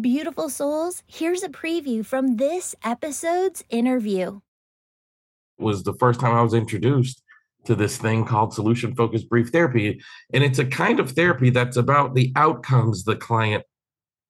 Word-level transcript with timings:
Beautiful 0.00 0.48
souls, 0.48 1.02
here's 1.06 1.42
a 1.42 1.50
preview 1.50 2.06
from 2.06 2.36
this 2.36 2.74
episode's 2.82 3.62
interview. 3.68 4.40
Was 5.58 5.82
the 5.82 5.92
first 5.94 6.18
time 6.18 6.34
I 6.34 6.40
was 6.40 6.54
introduced 6.54 7.22
to 7.64 7.74
this 7.74 7.98
thing 7.98 8.24
called 8.24 8.54
solution 8.54 8.94
focused 8.94 9.28
brief 9.28 9.50
therapy. 9.50 10.00
And 10.32 10.42
it's 10.42 10.58
a 10.58 10.64
kind 10.64 10.98
of 10.98 11.10
therapy 11.10 11.50
that's 11.50 11.76
about 11.76 12.14
the 12.14 12.32
outcomes 12.36 13.04
the 13.04 13.16
client 13.16 13.64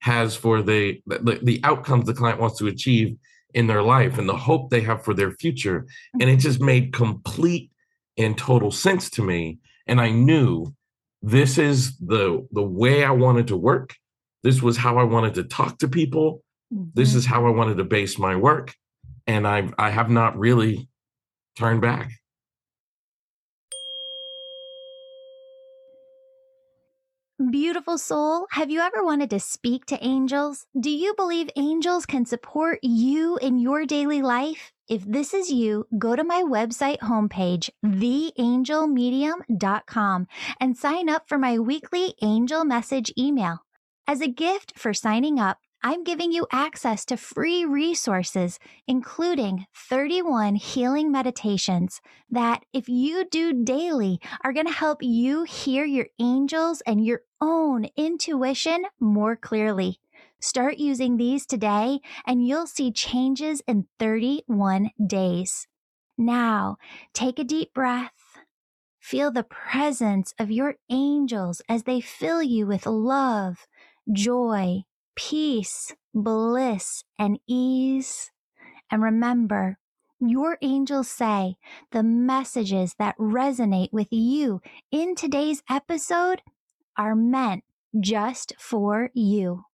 has 0.00 0.34
for 0.34 0.62
the, 0.62 1.00
the, 1.06 1.38
the 1.40 1.60
outcomes 1.62 2.06
the 2.06 2.14
client 2.14 2.40
wants 2.40 2.58
to 2.58 2.66
achieve 2.66 3.16
in 3.54 3.68
their 3.68 3.82
life 3.82 4.18
and 4.18 4.28
the 4.28 4.36
hope 4.36 4.68
they 4.68 4.80
have 4.80 5.04
for 5.04 5.14
their 5.14 5.30
future. 5.30 5.86
And 6.14 6.28
it 6.28 6.38
just 6.38 6.60
made 6.60 6.92
complete 6.92 7.70
and 8.18 8.36
total 8.36 8.72
sense 8.72 9.08
to 9.10 9.22
me. 9.22 9.58
And 9.86 10.00
I 10.00 10.10
knew 10.10 10.74
this 11.22 11.56
is 11.56 11.96
the 11.98 12.44
the 12.50 12.64
way 12.64 13.04
I 13.04 13.12
wanted 13.12 13.46
to 13.48 13.56
work 13.56 13.94
this 14.42 14.62
was 14.62 14.76
how 14.76 14.98
I 14.98 15.04
wanted 15.04 15.34
to 15.34 15.44
talk 15.44 15.78
to 15.78 15.88
people. 15.88 16.42
Mm-hmm. 16.72 16.90
This 16.94 17.14
is 17.14 17.26
how 17.26 17.46
I 17.46 17.50
wanted 17.50 17.76
to 17.78 17.84
base 17.84 18.18
my 18.18 18.36
work. 18.36 18.74
And 19.26 19.46
I 19.46 19.68
I 19.78 19.90
have 19.90 20.10
not 20.10 20.38
really 20.38 20.88
turned 21.56 21.80
back. 21.80 22.10
Beautiful 27.50 27.98
soul, 27.98 28.46
have 28.52 28.70
you 28.70 28.78
ever 28.80 29.02
wanted 29.02 29.28
to 29.30 29.40
speak 29.40 29.84
to 29.86 30.04
angels? 30.04 30.66
Do 30.78 30.90
you 30.90 31.12
believe 31.14 31.50
angels 31.56 32.06
can 32.06 32.24
support 32.24 32.78
you 32.82 33.36
in 33.38 33.58
your 33.58 33.84
daily 33.84 34.22
life? 34.22 34.72
If 34.88 35.04
this 35.04 35.34
is 35.34 35.50
you, 35.50 35.88
go 35.98 36.14
to 36.14 36.22
my 36.22 36.42
website 36.42 36.98
homepage, 36.98 37.68
theangelmedium.com, 37.84 40.28
and 40.60 40.76
sign 40.76 41.08
up 41.08 41.28
for 41.28 41.38
my 41.38 41.58
weekly 41.58 42.14
angel 42.22 42.64
message 42.64 43.12
email. 43.18 43.64
As 44.12 44.20
a 44.20 44.28
gift 44.28 44.78
for 44.78 44.92
signing 44.92 45.40
up, 45.40 45.56
I'm 45.82 46.04
giving 46.04 46.32
you 46.32 46.46
access 46.52 47.06
to 47.06 47.16
free 47.16 47.64
resources, 47.64 48.58
including 48.86 49.64
31 49.74 50.56
healing 50.56 51.10
meditations 51.10 52.02
that, 52.28 52.62
if 52.74 52.90
you 52.90 53.24
do 53.30 53.64
daily, 53.64 54.20
are 54.44 54.52
going 54.52 54.66
to 54.66 54.72
help 54.72 54.98
you 55.02 55.44
hear 55.44 55.86
your 55.86 56.08
angels 56.20 56.82
and 56.82 57.02
your 57.02 57.22
own 57.40 57.86
intuition 57.96 58.84
more 59.00 59.34
clearly. 59.34 59.98
Start 60.42 60.76
using 60.76 61.16
these 61.16 61.46
today, 61.46 62.00
and 62.26 62.46
you'll 62.46 62.66
see 62.66 62.92
changes 62.92 63.62
in 63.66 63.86
31 63.98 64.90
days. 65.06 65.66
Now, 66.18 66.76
take 67.14 67.38
a 67.38 67.44
deep 67.44 67.72
breath. 67.72 68.12
Feel 69.00 69.32
the 69.32 69.42
presence 69.42 70.34
of 70.38 70.50
your 70.50 70.76
angels 70.90 71.62
as 71.66 71.84
they 71.84 72.02
fill 72.02 72.42
you 72.42 72.66
with 72.66 72.86
love 72.86 73.66
joy, 74.10 74.82
peace, 75.14 75.94
bliss, 76.14 77.04
and 77.18 77.38
ease. 77.46 78.30
And 78.90 79.02
remember, 79.02 79.78
your 80.20 80.58
angels 80.62 81.08
say 81.08 81.56
the 81.90 82.02
messages 82.02 82.94
that 82.98 83.18
resonate 83.18 83.92
with 83.92 84.08
you 84.10 84.60
in 84.90 85.14
today's 85.14 85.62
episode 85.68 86.42
are 86.96 87.16
meant 87.16 87.64
just 87.98 88.52
for 88.58 89.10
you. 89.14 89.64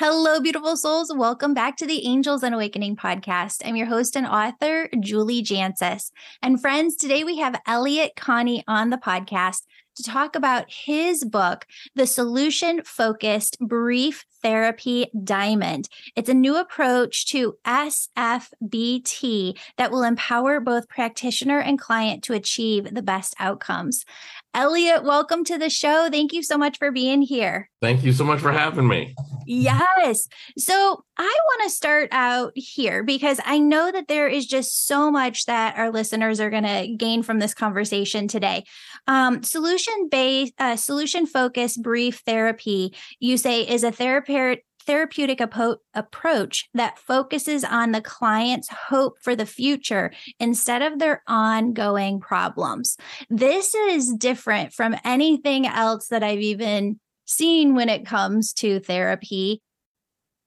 Hello, 0.00 0.40
beautiful 0.40 0.76
souls. 0.76 1.12
Welcome 1.14 1.54
back 1.54 1.76
to 1.76 1.86
the 1.86 2.04
Angels 2.04 2.42
and 2.42 2.52
Awakening 2.52 2.96
podcast. 2.96 3.62
I'm 3.64 3.76
your 3.76 3.86
host 3.86 4.16
and 4.16 4.26
author, 4.26 4.88
Julie 4.98 5.42
Jancius. 5.42 6.10
And 6.42 6.60
friends, 6.60 6.96
today 6.96 7.22
we 7.22 7.38
have 7.38 7.60
Elliott 7.64 8.16
Connie 8.16 8.64
on 8.66 8.90
the 8.90 8.96
podcast 8.96 9.60
to 9.96 10.02
talk 10.02 10.36
about 10.36 10.66
his 10.68 11.24
book, 11.24 11.66
The 11.94 12.06
Solution 12.06 12.82
Focused 12.84 13.58
Brief 13.60 14.24
Therapy 14.44 15.06
Diamond. 15.24 15.88
It's 16.14 16.28
a 16.28 16.34
new 16.34 16.56
approach 16.56 17.26
to 17.28 17.56
SFBT 17.64 19.58
that 19.78 19.90
will 19.90 20.02
empower 20.02 20.60
both 20.60 20.86
practitioner 20.86 21.60
and 21.60 21.80
client 21.80 22.22
to 22.24 22.34
achieve 22.34 22.94
the 22.94 23.02
best 23.02 23.34
outcomes. 23.40 24.04
Elliott, 24.52 25.02
welcome 25.02 25.42
to 25.44 25.58
the 25.58 25.70
show. 25.70 26.08
Thank 26.10 26.32
you 26.32 26.42
so 26.42 26.56
much 26.56 26.78
for 26.78 26.92
being 26.92 27.22
here. 27.22 27.70
Thank 27.80 28.04
you 28.04 28.12
so 28.12 28.22
much 28.22 28.40
for 28.40 28.52
having 28.52 28.86
me. 28.86 29.16
Yes. 29.46 30.28
So 30.56 31.04
I 31.18 31.38
want 31.46 31.62
to 31.64 31.70
start 31.70 32.08
out 32.12 32.52
here 32.54 33.02
because 33.02 33.40
I 33.44 33.58
know 33.58 33.90
that 33.90 34.08
there 34.08 34.28
is 34.28 34.46
just 34.46 34.86
so 34.86 35.10
much 35.10 35.46
that 35.46 35.76
our 35.76 35.90
listeners 35.90 36.40
are 36.40 36.50
going 36.50 36.64
to 36.64 36.94
gain 36.96 37.22
from 37.22 37.40
this 37.40 37.52
conversation 37.52 38.28
today. 38.28 38.64
Um, 39.06 39.42
solution 39.42 40.08
based, 40.08 40.54
uh, 40.58 40.76
solution 40.76 41.26
focused 41.26 41.82
brief 41.82 42.22
therapy, 42.24 42.94
you 43.18 43.36
say, 43.36 43.68
is 43.68 43.84
a 43.84 43.92
therapeutic 44.34 44.64
therapeutic 44.86 45.40
apo- 45.40 45.78
approach 45.94 46.68
that 46.74 46.98
focuses 46.98 47.64
on 47.64 47.92
the 47.92 48.02
client's 48.02 48.68
hope 48.68 49.14
for 49.22 49.34
the 49.34 49.46
future 49.46 50.12
instead 50.38 50.82
of 50.82 50.98
their 50.98 51.22
ongoing 51.26 52.20
problems. 52.20 52.98
This 53.30 53.74
is 53.74 54.12
different 54.12 54.74
from 54.74 54.94
anything 55.02 55.66
else 55.66 56.08
that 56.08 56.22
I've 56.22 56.40
even 56.40 57.00
seen 57.24 57.74
when 57.74 57.88
it 57.88 58.04
comes 58.04 58.52
to 58.54 58.78
therapy. 58.80 59.62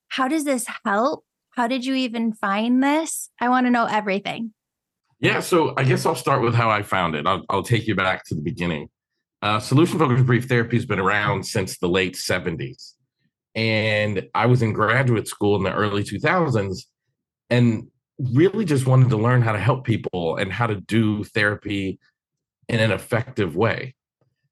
How 0.09 0.27
does 0.27 0.43
this 0.43 0.67
help? 0.85 1.23
How 1.51 1.67
did 1.67 1.83
you 1.83 1.95
even 1.95 2.33
find 2.33 2.83
this? 2.83 3.31
I 3.41 3.49
want 3.49 3.65
to 3.65 3.71
know 3.71 3.85
everything. 3.85 4.53
Yeah, 5.19 5.39
so 5.39 5.73
I 5.75 5.83
guess 5.83 6.05
I'll 6.05 6.13
start 6.13 6.43
with 6.43 6.53
how 6.53 6.69
I 6.69 6.83
found 6.83 7.15
it. 7.15 7.25
I'll, 7.25 7.43
I'll 7.49 7.63
take 7.63 7.87
you 7.87 7.95
back 7.95 8.23
to 8.25 8.35
the 8.35 8.41
beginning. 8.41 8.89
Uh, 9.41 9.59
solution 9.59 9.97
focused 9.97 10.27
brief 10.27 10.45
therapy 10.47 10.77
has 10.77 10.85
been 10.85 10.99
around 10.99 11.43
since 11.43 11.79
the 11.79 11.89
late 11.89 12.13
70s. 12.13 12.93
And 13.57 14.29
I 14.35 14.45
was 14.45 14.61
in 14.61 14.71
graduate 14.71 15.27
school 15.27 15.55
in 15.55 15.63
the 15.63 15.73
early 15.73 16.03
2000s 16.03 16.83
and 17.49 17.87
really 18.19 18.65
just 18.65 18.85
wanted 18.85 19.09
to 19.09 19.17
learn 19.17 19.41
how 19.41 19.51
to 19.51 19.59
help 19.59 19.83
people 19.83 20.37
and 20.37 20.53
how 20.53 20.67
to 20.67 20.75
do 20.75 21.23
therapy 21.23 21.99
in 22.69 22.79
an 22.79 22.91
effective 22.91 23.55
way. 23.55 23.95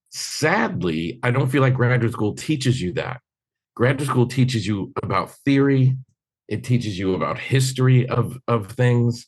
Sadly, 0.10 1.20
I 1.22 1.30
don't 1.30 1.50
feel 1.50 1.62
like 1.62 1.76
graduate 1.76 2.14
school 2.14 2.34
teaches 2.34 2.82
you 2.82 2.94
that. 2.94 3.22
Graduate 3.76 4.10
school 4.10 4.28
teaches 4.28 4.66
you 4.66 4.92
about 5.04 5.32
theory, 5.46 5.96
it 6.48 6.64
teaches 6.64 6.98
you 6.98 7.14
about 7.14 7.38
history 7.38 8.08
of, 8.10 8.38
of 8.48 8.72
things, 8.72 9.28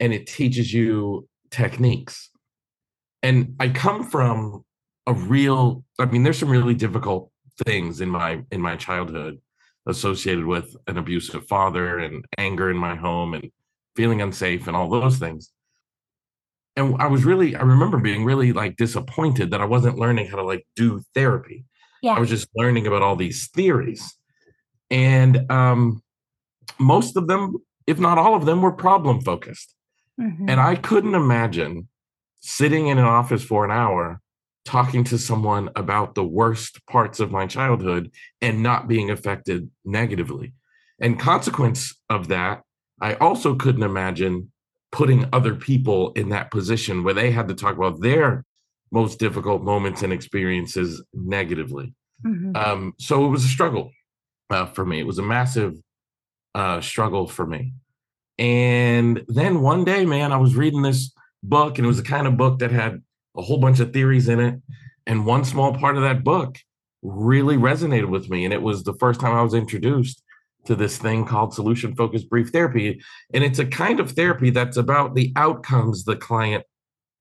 and 0.00 0.12
it 0.12 0.26
teaches 0.26 0.72
you 0.72 1.28
techniques. 1.50 2.30
And 3.22 3.54
I 3.60 3.68
come 3.68 4.02
from 4.02 4.64
a 5.06 5.12
real, 5.12 5.84
I 6.00 6.06
mean, 6.06 6.24
there's 6.24 6.38
some 6.38 6.48
really 6.48 6.74
difficult 6.74 7.30
things 7.64 8.00
in 8.00 8.08
my 8.08 8.42
in 8.50 8.60
my 8.60 8.76
childhood 8.76 9.40
associated 9.86 10.44
with 10.44 10.76
an 10.86 10.96
abusive 10.96 11.46
father 11.46 11.98
and 11.98 12.24
anger 12.38 12.70
in 12.70 12.76
my 12.76 12.94
home 12.94 13.34
and 13.34 13.50
feeling 13.96 14.22
unsafe 14.22 14.66
and 14.66 14.76
all 14.76 14.88
those 14.88 15.18
things 15.18 15.52
and 16.76 16.96
i 17.00 17.06
was 17.06 17.24
really 17.24 17.54
i 17.54 17.62
remember 17.62 17.98
being 17.98 18.24
really 18.24 18.52
like 18.52 18.76
disappointed 18.76 19.50
that 19.50 19.60
i 19.60 19.64
wasn't 19.64 19.98
learning 19.98 20.26
how 20.26 20.36
to 20.36 20.42
like 20.42 20.66
do 20.74 21.00
therapy 21.14 21.64
yeah. 22.02 22.14
i 22.14 22.18
was 22.18 22.28
just 22.28 22.48
learning 22.56 22.86
about 22.86 23.02
all 23.02 23.16
these 23.16 23.48
theories 23.48 24.16
and 24.90 25.50
um 25.50 26.02
most 26.78 27.16
of 27.16 27.28
them 27.28 27.56
if 27.86 27.98
not 27.98 28.18
all 28.18 28.34
of 28.34 28.46
them 28.46 28.62
were 28.62 28.72
problem 28.72 29.20
focused 29.20 29.74
mm-hmm. 30.20 30.48
and 30.48 30.60
i 30.60 30.74
couldn't 30.74 31.14
imagine 31.14 31.88
sitting 32.40 32.88
in 32.88 32.98
an 32.98 33.04
office 33.04 33.44
for 33.44 33.64
an 33.64 33.70
hour 33.70 34.20
talking 34.64 35.04
to 35.04 35.18
someone 35.18 35.70
about 35.76 36.14
the 36.14 36.24
worst 36.24 36.84
parts 36.86 37.20
of 37.20 37.30
my 37.30 37.46
childhood 37.46 38.10
and 38.40 38.62
not 38.62 38.88
being 38.88 39.10
affected 39.10 39.70
negatively. 39.84 40.54
And 41.00 41.18
consequence 41.18 41.94
of 42.08 42.28
that, 42.28 42.62
I 43.00 43.14
also 43.14 43.54
couldn't 43.54 43.82
imagine 43.82 44.50
putting 44.92 45.28
other 45.32 45.54
people 45.54 46.12
in 46.12 46.28
that 46.30 46.50
position 46.50 47.02
where 47.02 47.14
they 47.14 47.30
had 47.30 47.48
to 47.48 47.54
talk 47.54 47.76
about 47.76 48.00
their 48.00 48.44
most 48.92 49.18
difficult 49.18 49.62
moments 49.62 50.02
and 50.02 50.12
experiences 50.12 51.02
negatively. 51.12 51.92
Mm-hmm. 52.24 52.56
Um, 52.56 52.94
so 52.98 53.24
it 53.24 53.28
was 53.28 53.44
a 53.44 53.48
struggle 53.48 53.90
uh, 54.50 54.66
for 54.66 54.86
me. 54.86 55.00
It 55.00 55.06
was 55.06 55.18
a 55.18 55.22
massive 55.22 55.74
uh, 56.54 56.80
struggle 56.80 57.26
for 57.26 57.44
me. 57.44 57.74
And 58.38 59.22
then 59.28 59.62
one 59.62 59.84
day, 59.84 60.06
man, 60.06 60.32
I 60.32 60.36
was 60.36 60.54
reading 60.56 60.82
this 60.82 61.12
book, 61.42 61.78
and 61.78 61.84
it 61.84 61.88
was 61.88 61.98
the 61.98 62.08
kind 62.08 62.26
of 62.26 62.36
book 62.36 62.60
that 62.60 62.70
had 62.70 63.02
a 63.36 63.42
whole 63.42 63.58
bunch 63.58 63.80
of 63.80 63.92
theories 63.92 64.28
in 64.28 64.40
it. 64.40 64.60
And 65.06 65.26
one 65.26 65.44
small 65.44 65.74
part 65.74 65.96
of 65.96 66.02
that 66.02 66.24
book 66.24 66.58
really 67.02 67.56
resonated 67.56 68.08
with 68.08 68.30
me. 68.30 68.44
And 68.44 68.54
it 68.54 68.62
was 68.62 68.82
the 68.82 68.94
first 68.94 69.20
time 69.20 69.34
I 69.34 69.42
was 69.42 69.54
introduced 69.54 70.22
to 70.64 70.74
this 70.74 70.96
thing 70.96 71.26
called 71.26 71.52
solution 71.52 71.94
focused 71.94 72.30
brief 72.30 72.48
therapy. 72.50 73.00
And 73.34 73.44
it's 73.44 73.58
a 73.58 73.66
kind 73.66 74.00
of 74.00 74.12
therapy 74.12 74.50
that's 74.50 74.78
about 74.78 75.14
the 75.14 75.32
outcomes 75.36 76.04
the 76.04 76.16
client 76.16 76.64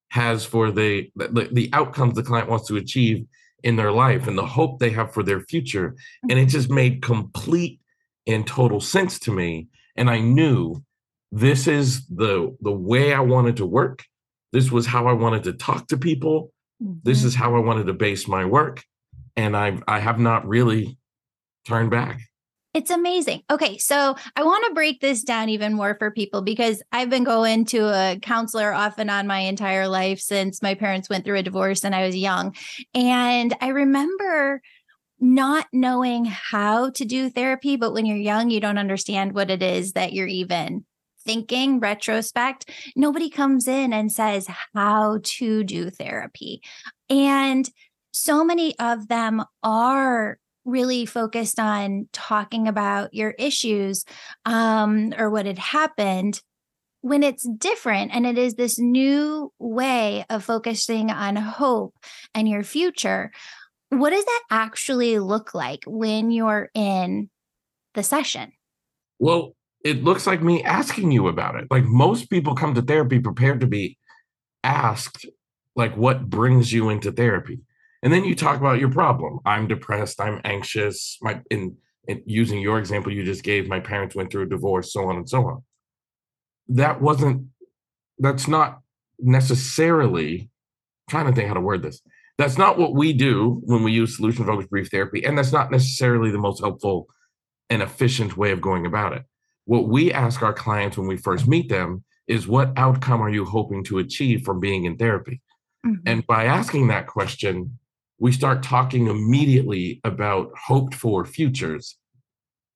has 0.10 0.46
for 0.46 0.72
the, 0.72 1.12
the, 1.16 1.50
the 1.52 1.70
outcomes 1.74 2.16
the 2.16 2.24
client 2.24 2.50
wants 2.50 2.68
to 2.68 2.78
achieve 2.78 3.26
in 3.64 3.76
their 3.76 3.92
life 3.92 4.28
and 4.28 4.38
the 4.38 4.46
hope 4.46 4.80
they 4.80 4.92
have 4.92 5.14
for 5.14 5.24
their 5.24 5.42
future. 5.42 5.96
And 6.30 6.40
it 6.40 6.46
just 6.46 6.70
made 6.70 7.02
complete 7.02 7.80
and 8.28 8.46
total 8.48 8.80
sense 8.80 9.20
to 9.20 9.32
me. 9.32 9.68
And 9.96 10.10
I 10.10 10.20
knew 10.20 10.84
this 11.32 11.68
is 11.68 12.06
the 12.08 12.56
the 12.62 12.72
way 12.72 13.14
I 13.14 13.20
wanted 13.20 13.58
to 13.58 13.66
work 13.66 14.06
this 14.54 14.72
was 14.72 14.86
how 14.86 15.08
I 15.08 15.14
wanted 15.14 15.44
to 15.44 15.54
talk 15.54 15.88
to 15.88 15.98
people. 15.98 16.54
Mm-hmm. 16.82 17.00
This 17.04 17.24
is 17.24 17.36
how 17.36 17.56
I 17.56 17.60
wanted 17.60 17.88
to 17.88 17.94
base 17.94 18.28
my 18.28 18.46
work. 18.46 18.84
And 19.36 19.58
I 19.58 19.80
I 19.88 20.00
have 20.00 20.20
not 20.20 20.48
really 20.48 20.98
turned 21.68 21.90
back. 21.90 22.22
It's 22.74 22.90
amazing. 22.90 23.44
Okay, 23.52 23.78
so 23.78 24.16
I 24.36 24.44
want 24.44 24.66
to 24.68 24.74
break 24.74 25.00
this 25.00 25.22
down 25.24 25.50
even 25.50 25.74
more 25.74 25.96
for 26.00 26.10
people 26.10 26.42
because 26.42 26.82
I've 26.92 27.10
been 27.10 27.24
going 27.24 27.66
to 27.66 27.86
a 27.86 28.20
counselor 28.20 28.74
off 28.74 28.98
and 28.98 29.12
on 29.12 29.28
my 29.28 29.40
entire 29.40 29.88
life 29.88 30.20
since 30.20 30.62
my 30.62 30.74
parents 30.74 31.08
went 31.08 31.24
through 31.24 31.38
a 31.38 31.44
divorce 31.44 31.84
and 31.86 31.94
I 31.94 32.06
was 32.06 32.16
young. 32.16 32.56
And 32.96 33.56
I 33.62 33.68
remember 33.68 34.62
not 35.20 35.68
knowing 35.72 36.26
how 36.26 36.90
to 36.92 37.06
do 37.06 37.30
therapy, 37.30 37.76
but 37.76 37.94
when 37.94 38.08
you're 38.08 38.18
young, 38.18 38.50
you 38.50 38.60
don't 38.60 38.80
understand 38.80 39.34
what 39.34 39.52
it 39.52 39.62
is 39.62 39.94
that 39.94 40.14
you're 40.14 40.28
even 40.28 40.84
thinking 41.26 41.80
retrospect. 41.80 42.70
Nobody 42.96 43.30
comes 43.30 43.68
in 43.68 43.94
and 43.94 44.12
says 44.12 44.48
how 44.74 45.20
to 45.24 45.64
do 45.64 45.90
therapy. 45.90 46.62
And 47.10 47.70
so 48.12 48.44
many 48.44 48.78
of 48.80 49.08
them 49.08 49.44
are 49.64 50.38
really 50.66 51.06
focused 51.06 51.60
on 51.60 52.08
talking 52.14 52.68
about 52.68 53.14
your 53.14 53.32
issues 53.32 54.06
um, 54.46 55.14
or 55.18 55.30
what 55.30 55.46
had 55.46 55.60
happened 55.60 56.42
when 57.02 57.22
it's 57.22 57.46
different 57.58 58.12
and 58.14 58.26
it 58.26 58.38
is 58.38 58.56
this 58.56 58.80
new 58.80 59.52
way 59.60 60.26
of 60.30 60.44
focusing 60.44 61.12
on 61.12 61.36
hope 61.36 61.94
and 62.34 62.48
your 62.48 62.64
future 62.64 63.30
what 63.90 64.12
does 64.12 64.24
that 64.24 64.44
actually 64.50 65.20
look 65.20 65.54
like 65.54 65.84
when 65.86 66.32
you're 66.32 66.70
in 66.74 67.30
the 67.94 68.04
session 68.04 68.54
well 69.20 69.54
it 69.84 70.04
looks 70.04 70.26
like 70.26 70.42
me 70.42 70.64
asking 70.64 71.12
you 71.12 71.28
about 71.28 71.56
it 71.56 71.68
like 71.70 71.84
most 71.86 72.30
people 72.30 72.56
come 72.56 72.74
to 72.74 72.82
therapy 72.82 73.20
prepared 73.20 73.60
to 73.60 73.68
be 73.68 73.98
asked 74.64 75.26
like 75.76 75.96
what 75.98 76.30
brings 76.30 76.72
you 76.72 76.90
into 76.90 77.12
therapy 77.12 77.60
and 78.04 78.12
then 78.12 78.26
you 78.26 78.36
talk 78.36 78.60
about 78.60 78.80
your 78.80 78.92
problem. 78.92 79.40
I'm 79.46 79.66
depressed. 79.66 80.20
I'm 80.20 80.42
anxious. 80.44 81.18
My 81.22 81.40
in, 81.50 81.78
in 82.06 82.22
using 82.26 82.60
your 82.60 82.78
example 82.78 83.14
you 83.14 83.24
just 83.24 83.44
gave, 83.44 83.70
my 83.70 83.80
parents 83.80 84.14
went 84.14 84.30
through 84.30 84.44
a 84.44 84.50
divorce, 84.50 84.92
so 84.92 85.08
on 85.08 85.16
and 85.16 85.28
so 85.28 85.48
on. 85.48 85.64
That 86.68 87.02
wasn't. 87.02 87.48
That's 88.20 88.48
not 88.48 88.82
necessarily. 89.20 90.42
I'm 91.08 91.12
trying 91.12 91.26
to 91.28 91.34
think 91.34 91.48
how 91.48 91.54
to 91.54 91.62
word 91.62 91.82
this. 91.82 92.02
That's 92.38 92.58
not 92.58 92.78
what 92.78 92.94
we 92.94 93.14
do 93.14 93.62
when 93.64 93.84
we 93.84 93.94
use 93.94 94.18
solution 94.18 94.46
focused 94.46 94.70
brief 94.70 94.90
therapy, 94.92 95.24
and 95.24 95.38
that's 95.38 95.54
not 95.54 95.72
necessarily 95.72 96.30
the 96.30 96.38
most 96.38 96.60
helpful 96.60 97.08
and 97.70 97.82
efficient 97.82 98.36
way 98.36 98.52
of 98.52 98.60
going 98.60 98.86
about 98.86 99.14
it. 99.14 99.24
What 99.66 99.88
we 99.88 100.12
ask 100.12 100.42
our 100.42 100.54
clients 100.54 100.98
when 100.98 101.08
we 101.08 101.18
first 101.18 101.48
meet 101.48 101.70
them 101.70 102.04
is, 102.28 102.48
"What 102.48 102.74
outcome 102.78 103.22
are 103.22 103.30
you 103.30 103.46
hoping 103.46 103.84
to 103.86 104.00
achieve 104.00 104.44
from 104.44 104.60
being 104.60 104.86
in 104.86 104.98
therapy?" 104.98 105.42
Mm-hmm. 105.86 106.02
And 106.06 106.28
by 106.28 106.46
asking 106.46 106.88
that 106.88 107.08
question, 107.08 107.78
we 108.20 108.32
start 108.32 108.64
talking 108.64 109.08
immediately 109.08 110.00
about 110.04 110.52
hoped 110.58 110.96
for 110.96 111.26
futures 111.26 111.98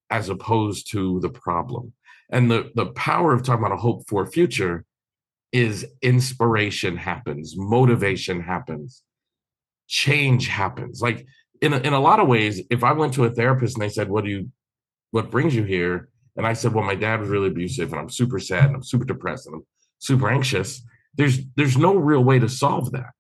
as 0.09 0.29
opposed 0.29 0.91
to 0.91 1.19
the 1.21 1.29
problem. 1.29 1.93
And 2.29 2.51
the, 2.51 2.71
the 2.75 2.87
power 2.87 3.33
of 3.33 3.43
talking 3.43 3.63
about 3.63 3.77
a 3.77 3.81
hope 3.81 4.07
for 4.09 4.25
future 4.25 4.83
is 5.53 5.85
inspiration 6.01 6.97
happens, 6.97 7.55
motivation 7.55 8.41
happens, 8.41 9.03
change 9.87 10.47
happens. 10.47 11.01
Like 11.01 11.25
in 11.61 11.71
a, 11.73 11.77
in 11.77 11.93
a 11.93 11.99
lot 11.99 12.19
of 12.19 12.27
ways, 12.27 12.61
if 12.69 12.83
I 12.83 12.91
went 12.91 13.13
to 13.13 13.23
a 13.23 13.29
therapist 13.29 13.75
and 13.75 13.81
they 13.81 13.89
said, 13.89 14.09
"What 14.09 14.25
do 14.25 14.29
you, 14.29 14.51
what 15.11 15.31
brings 15.31 15.55
you 15.55 15.63
here?" 15.63 16.09
And 16.37 16.47
I 16.47 16.53
said, 16.53 16.73
"Well, 16.73 16.85
my 16.85 16.95
dad 16.95 17.19
was 17.19 17.29
really 17.29 17.47
abusive, 17.47 17.91
and 17.91 17.99
I'm 17.99 18.09
super 18.09 18.39
sad, 18.39 18.65
and 18.65 18.75
I'm 18.75 18.83
super 18.83 19.05
depressed, 19.05 19.47
and 19.47 19.55
I'm 19.55 19.65
super 19.99 20.29
anxious," 20.29 20.81
there's 21.15 21.39
there's 21.55 21.77
no 21.77 21.95
real 21.95 22.23
way 22.23 22.39
to 22.39 22.47
solve 22.47 22.91
that. 22.91 23.11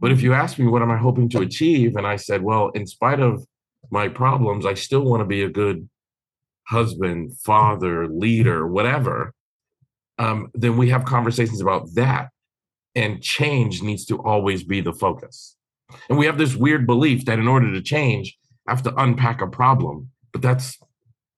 But 0.00 0.12
if 0.12 0.18
mm-hmm. 0.18 0.26
you 0.26 0.34
ask 0.34 0.58
me 0.58 0.66
what 0.66 0.82
am 0.82 0.90
I 0.90 0.96
hoping 0.96 1.28
to 1.30 1.40
achieve, 1.40 1.96
and 1.96 2.06
I 2.06 2.16
said, 2.16 2.42
well, 2.42 2.68
in 2.70 2.86
spite 2.86 3.20
of 3.20 3.44
my 3.90 4.08
problems, 4.08 4.64
I 4.64 4.74
still 4.74 5.02
want 5.02 5.20
to 5.20 5.26
be 5.26 5.42
a 5.42 5.48
good 5.48 5.88
husband, 6.68 7.36
father, 7.38 8.08
leader, 8.08 8.66
whatever. 8.66 9.34
Um, 10.18 10.50
then 10.54 10.76
we 10.76 10.90
have 10.90 11.04
conversations 11.04 11.60
about 11.60 11.88
that. 11.94 12.28
And 12.94 13.20
change 13.20 13.82
needs 13.82 14.04
to 14.06 14.22
always 14.22 14.62
be 14.62 14.80
the 14.80 14.92
focus. 14.92 15.56
And 16.08 16.16
we 16.16 16.26
have 16.26 16.38
this 16.38 16.54
weird 16.54 16.86
belief 16.86 17.24
that 17.24 17.40
in 17.40 17.48
order 17.48 17.72
to 17.72 17.82
change, 17.82 18.38
I 18.68 18.72
have 18.72 18.84
to 18.84 18.94
unpack 18.94 19.42
a 19.42 19.48
problem. 19.48 20.10
But 20.32 20.42
that's 20.42 20.78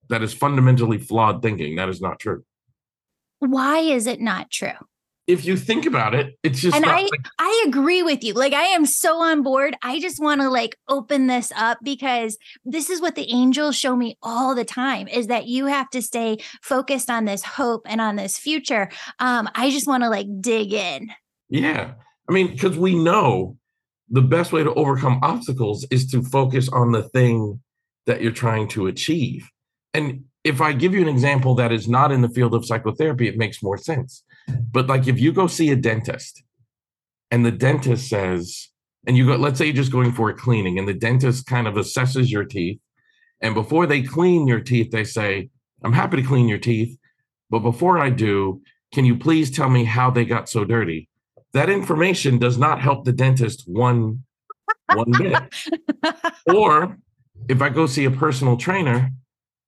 that 0.08 0.22
is 0.22 0.32
fundamentally 0.32 0.98
flawed 0.98 1.42
thinking. 1.42 1.76
That 1.76 1.88
is 1.88 2.00
not 2.00 2.18
true. 2.18 2.44
Why 3.38 3.78
is 3.78 4.06
it 4.06 4.20
not 4.20 4.50
true? 4.50 4.72
if 5.26 5.44
you 5.44 5.56
think 5.56 5.86
about 5.86 6.14
it, 6.14 6.38
it's 6.42 6.60
just. 6.60 6.76
And 6.76 6.84
I, 6.84 7.02
like- 7.02 7.28
I 7.38 7.64
agree 7.66 8.02
with 8.02 8.22
you. 8.22 8.34
Like 8.34 8.52
I 8.52 8.64
am 8.66 8.86
so 8.86 9.20
on 9.20 9.42
board. 9.42 9.76
I 9.82 9.98
just 9.98 10.22
want 10.22 10.40
to 10.40 10.48
like 10.48 10.76
open 10.88 11.26
this 11.26 11.52
up 11.56 11.78
because 11.82 12.38
this 12.64 12.90
is 12.90 13.00
what 13.00 13.16
the 13.16 13.30
angels 13.32 13.76
show 13.76 13.96
me 13.96 14.16
all 14.22 14.54
the 14.54 14.64
time: 14.64 15.08
is 15.08 15.26
that 15.26 15.46
you 15.46 15.66
have 15.66 15.90
to 15.90 16.02
stay 16.02 16.38
focused 16.62 17.10
on 17.10 17.24
this 17.24 17.42
hope 17.42 17.82
and 17.86 18.00
on 18.00 18.16
this 18.16 18.38
future. 18.38 18.88
Um, 19.18 19.48
I 19.54 19.70
just 19.70 19.88
want 19.88 20.04
to 20.04 20.10
like 20.10 20.26
dig 20.40 20.72
in. 20.72 21.10
Yeah, 21.48 21.94
I 22.28 22.32
mean, 22.32 22.52
because 22.52 22.78
we 22.78 22.94
know 22.94 23.56
the 24.08 24.22
best 24.22 24.52
way 24.52 24.62
to 24.62 24.72
overcome 24.74 25.18
obstacles 25.22 25.84
is 25.90 26.06
to 26.12 26.22
focus 26.22 26.68
on 26.68 26.92
the 26.92 27.02
thing 27.02 27.60
that 28.06 28.22
you're 28.22 28.30
trying 28.30 28.68
to 28.68 28.86
achieve. 28.86 29.48
And 29.96 30.24
if 30.44 30.60
I 30.60 30.72
give 30.72 30.94
you 30.94 31.02
an 31.02 31.08
example 31.08 31.54
that 31.56 31.72
is 31.72 31.88
not 31.88 32.12
in 32.12 32.20
the 32.20 32.28
field 32.28 32.54
of 32.54 32.64
psychotherapy, 32.64 33.26
it 33.26 33.36
makes 33.36 33.62
more 33.62 33.78
sense 33.78 34.22
but 34.46 34.86
like 34.86 35.06
if 35.06 35.20
you 35.20 35.32
go 35.32 35.46
see 35.46 35.70
a 35.70 35.76
dentist 35.76 36.42
and 37.30 37.44
the 37.44 37.52
dentist 37.52 38.08
says, 38.08 38.68
and 39.06 39.16
you 39.16 39.26
go, 39.26 39.36
let's 39.36 39.58
say 39.58 39.66
you're 39.66 39.74
just 39.74 39.92
going 39.92 40.12
for 40.12 40.30
a 40.30 40.34
cleaning, 40.34 40.78
and 40.78 40.88
the 40.88 40.94
dentist 40.94 41.46
kind 41.46 41.66
of 41.66 41.74
assesses 41.74 42.30
your 42.30 42.44
teeth. 42.44 42.80
And 43.40 43.54
before 43.54 43.86
they 43.86 44.02
clean 44.02 44.46
your 44.46 44.60
teeth, 44.60 44.90
they 44.90 45.04
say, 45.04 45.50
I'm 45.84 45.92
happy 45.92 46.16
to 46.16 46.22
clean 46.26 46.48
your 46.48 46.58
teeth. 46.58 46.96
But 47.50 47.60
before 47.60 47.98
I 47.98 48.10
do, 48.10 48.62
can 48.92 49.04
you 49.04 49.16
please 49.16 49.50
tell 49.50 49.68
me 49.68 49.84
how 49.84 50.10
they 50.10 50.24
got 50.24 50.48
so 50.48 50.64
dirty? 50.64 51.08
That 51.52 51.70
information 51.70 52.38
does 52.38 52.58
not 52.58 52.80
help 52.80 53.04
the 53.04 53.12
dentist 53.12 53.64
one 53.66 54.24
one 54.92 55.12
bit. 55.12 55.42
or 56.46 56.98
if 57.48 57.62
I 57.62 57.68
go 57.68 57.86
see 57.86 58.04
a 58.04 58.10
personal 58.10 58.56
trainer 58.56 59.10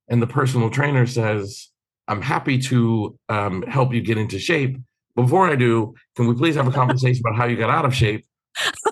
and 0.08 0.22
the 0.22 0.26
personal 0.26 0.70
trainer 0.70 1.06
says, 1.06 1.68
I'm 2.08 2.22
happy 2.22 2.58
to 2.58 3.18
um, 3.28 3.62
help 3.62 3.92
you 3.92 4.00
get 4.00 4.18
into 4.18 4.38
shape. 4.38 4.78
Before 5.14 5.48
I 5.48 5.56
do, 5.56 5.94
can 6.16 6.26
we 6.26 6.34
please 6.34 6.54
have 6.54 6.66
a 6.66 6.72
conversation 6.82 7.22
about 7.24 7.36
how 7.36 7.46
you 7.46 7.56
got 7.56 7.70
out 7.70 7.84
of 7.84 7.94
shape? 7.94 8.24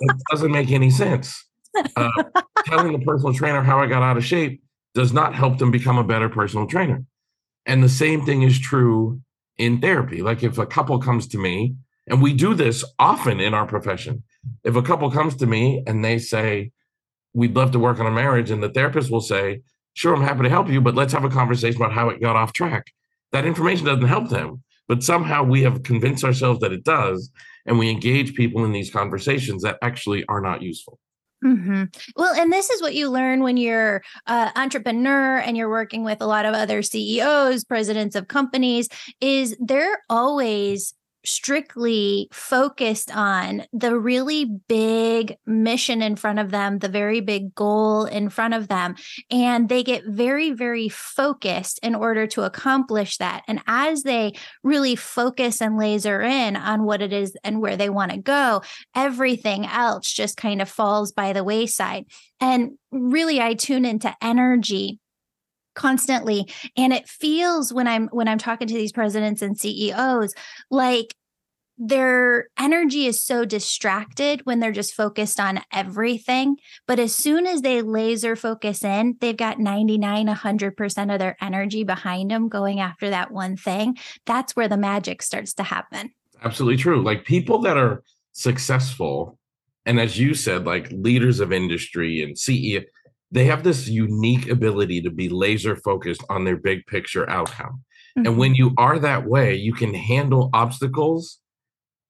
It 0.00 0.16
doesn't 0.30 0.52
make 0.52 0.70
any 0.70 0.90
sense. 0.90 1.44
Uh, 1.96 2.10
telling 2.66 2.92
the 2.92 3.04
personal 3.04 3.34
trainer 3.34 3.62
how 3.62 3.80
I 3.80 3.86
got 3.86 4.02
out 4.02 4.16
of 4.16 4.24
shape 4.24 4.62
does 4.94 5.12
not 5.12 5.34
help 5.34 5.58
them 5.58 5.70
become 5.70 5.98
a 5.98 6.04
better 6.04 6.28
personal 6.28 6.66
trainer. 6.66 7.04
And 7.64 7.82
the 7.82 7.88
same 7.88 8.24
thing 8.24 8.42
is 8.42 8.58
true 8.58 9.20
in 9.58 9.80
therapy. 9.80 10.22
Like 10.22 10.42
if 10.42 10.58
a 10.58 10.66
couple 10.66 10.98
comes 10.98 11.26
to 11.28 11.38
me, 11.38 11.74
and 12.08 12.22
we 12.22 12.32
do 12.32 12.54
this 12.54 12.84
often 12.98 13.40
in 13.40 13.52
our 13.52 13.66
profession, 13.66 14.22
if 14.62 14.76
a 14.76 14.82
couple 14.82 15.10
comes 15.10 15.34
to 15.36 15.46
me 15.46 15.82
and 15.86 16.04
they 16.04 16.18
say, 16.18 16.72
We'd 17.34 17.54
love 17.54 17.72
to 17.72 17.78
work 17.78 18.00
on 18.00 18.06
a 18.06 18.10
marriage, 18.10 18.50
and 18.50 18.62
the 18.62 18.70
therapist 18.70 19.10
will 19.10 19.20
say, 19.20 19.60
Sure, 19.96 20.14
I'm 20.14 20.22
happy 20.22 20.44
to 20.44 20.48
help 20.48 20.68
you, 20.68 20.80
but 20.80 20.94
let's 20.94 21.12
have 21.12 21.24
a 21.24 21.28
conversation 21.28 21.82
about 21.82 21.92
how 21.92 22.10
it 22.10 22.20
got 22.20 22.36
off 22.36 22.52
track 22.52 22.92
that 23.32 23.44
information 23.44 23.86
doesn't 23.86 24.06
help 24.06 24.28
them. 24.28 24.62
But 24.88 25.02
somehow 25.02 25.42
we 25.42 25.62
have 25.62 25.82
convinced 25.82 26.24
ourselves 26.24 26.60
that 26.60 26.72
it 26.72 26.84
does, 26.84 27.30
and 27.66 27.78
we 27.78 27.90
engage 27.90 28.34
people 28.34 28.64
in 28.64 28.72
these 28.72 28.90
conversations 28.90 29.62
that 29.62 29.78
actually 29.82 30.24
are 30.26 30.40
not 30.40 30.62
useful. 30.62 31.00
Mm-hmm. 31.44 31.84
Well, 32.16 32.34
and 32.34 32.52
this 32.52 32.70
is 32.70 32.80
what 32.80 32.94
you 32.94 33.10
learn 33.10 33.42
when 33.42 33.56
you're 33.56 34.02
an 34.26 34.52
entrepreneur 34.54 35.38
and 35.38 35.56
you're 35.56 35.68
working 35.68 36.04
with 36.04 36.22
a 36.22 36.26
lot 36.26 36.46
of 36.46 36.54
other 36.54 36.82
CEOs, 36.82 37.64
presidents 37.64 38.14
of 38.14 38.28
companies, 38.28 38.88
is 39.20 39.56
they're 39.60 39.98
always 40.08 40.94
strictly 41.26 42.28
focused 42.32 43.14
on 43.14 43.64
the 43.72 43.98
really 43.98 44.44
big 44.44 45.36
mission 45.46 46.02
in 46.02 46.16
front 46.16 46.38
of 46.38 46.50
them, 46.50 46.78
the 46.78 46.88
very 46.88 47.20
big 47.20 47.54
goal 47.54 48.04
in 48.04 48.28
front 48.28 48.54
of 48.54 48.68
them. 48.68 48.94
And 49.30 49.68
they 49.68 49.82
get 49.82 50.04
very, 50.06 50.52
very 50.52 50.88
focused 50.88 51.78
in 51.82 51.94
order 51.94 52.26
to 52.28 52.42
accomplish 52.42 53.18
that. 53.18 53.42
And 53.48 53.60
as 53.66 54.02
they 54.02 54.32
really 54.62 54.96
focus 54.96 55.60
and 55.60 55.76
laser 55.76 56.22
in 56.22 56.56
on 56.56 56.84
what 56.84 57.02
it 57.02 57.12
is 57.12 57.36
and 57.44 57.60
where 57.60 57.76
they 57.76 57.90
want 57.90 58.12
to 58.12 58.18
go, 58.18 58.62
everything 58.94 59.66
else 59.66 60.12
just 60.12 60.36
kind 60.36 60.62
of 60.62 60.68
falls 60.68 61.12
by 61.12 61.32
the 61.32 61.44
wayside. 61.44 62.06
And 62.40 62.72
really, 62.90 63.40
I 63.40 63.54
tune 63.54 63.84
into 63.84 64.14
energy 64.20 65.00
constantly. 65.76 66.48
And 66.76 66.92
it 66.92 67.08
feels 67.08 67.72
when 67.72 67.86
i'm 67.86 68.08
when 68.08 68.26
i'm 68.26 68.38
talking 68.38 68.66
to 68.66 68.74
these 68.74 68.92
presidents 68.92 69.42
and 69.42 69.58
ceos 69.58 70.34
like 70.70 71.14
their 71.78 72.48
energy 72.58 73.06
is 73.06 73.22
so 73.22 73.44
distracted 73.44 74.40
when 74.44 74.60
they're 74.60 74.72
just 74.72 74.94
focused 74.94 75.38
on 75.38 75.60
everything. 75.70 76.56
But 76.86 76.98
as 76.98 77.14
soon 77.14 77.46
as 77.46 77.60
they 77.60 77.82
laser 77.82 78.34
focus 78.34 78.82
in 78.82 79.16
they've 79.20 79.36
got 79.36 79.58
99 79.58 80.26
100% 80.26 81.12
of 81.12 81.18
their 81.18 81.36
energy 81.40 81.84
behind 81.84 82.30
them 82.30 82.48
going 82.48 82.80
after 82.80 83.10
that 83.10 83.30
one 83.30 83.56
thing. 83.56 83.98
That's 84.24 84.56
where 84.56 84.68
the 84.68 84.78
magic 84.78 85.22
starts 85.22 85.52
to 85.54 85.62
happen. 85.62 86.10
Absolutely 86.42 86.78
true. 86.78 87.02
Like 87.02 87.24
people 87.24 87.60
that 87.62 87.76
are 87.76 88.02
successful 88.32 89.38
and 89.86 89.98
as 89.98 90.18
you 90.18 90.34
said 90.34 90.66
like 90.66 90.90
leaders 90.90 91.40
of 91.40 91.54
industry 91.54 92.20
and 92.20 92.36
ceo 92.36 92.84
they 93.30 93.44
have 93.46 93.64
this 93.64 93.88
unique 93.88 94.48
ability 94.48 95.02
to 95.02 95.10
be 95.10 95.28
laser 95.28 95.76
focused 95.76 96.24
on 96.28 96.44
their 96.44 96.56
big 96.56 96.86
picture 96.86 97.28
outcome. 97.28 97.82
Mm-hmm. 98.16 98.26
And 98.26 98.38
when 98.38 98.54
you 98.54 98.72
are 98.78 98.98
that 98.98 99.26
way, 99.26 99.54
you 99.54 99.72
can 99.72 99.94
handle 99.94 100.50
obstacles 100.52 101.40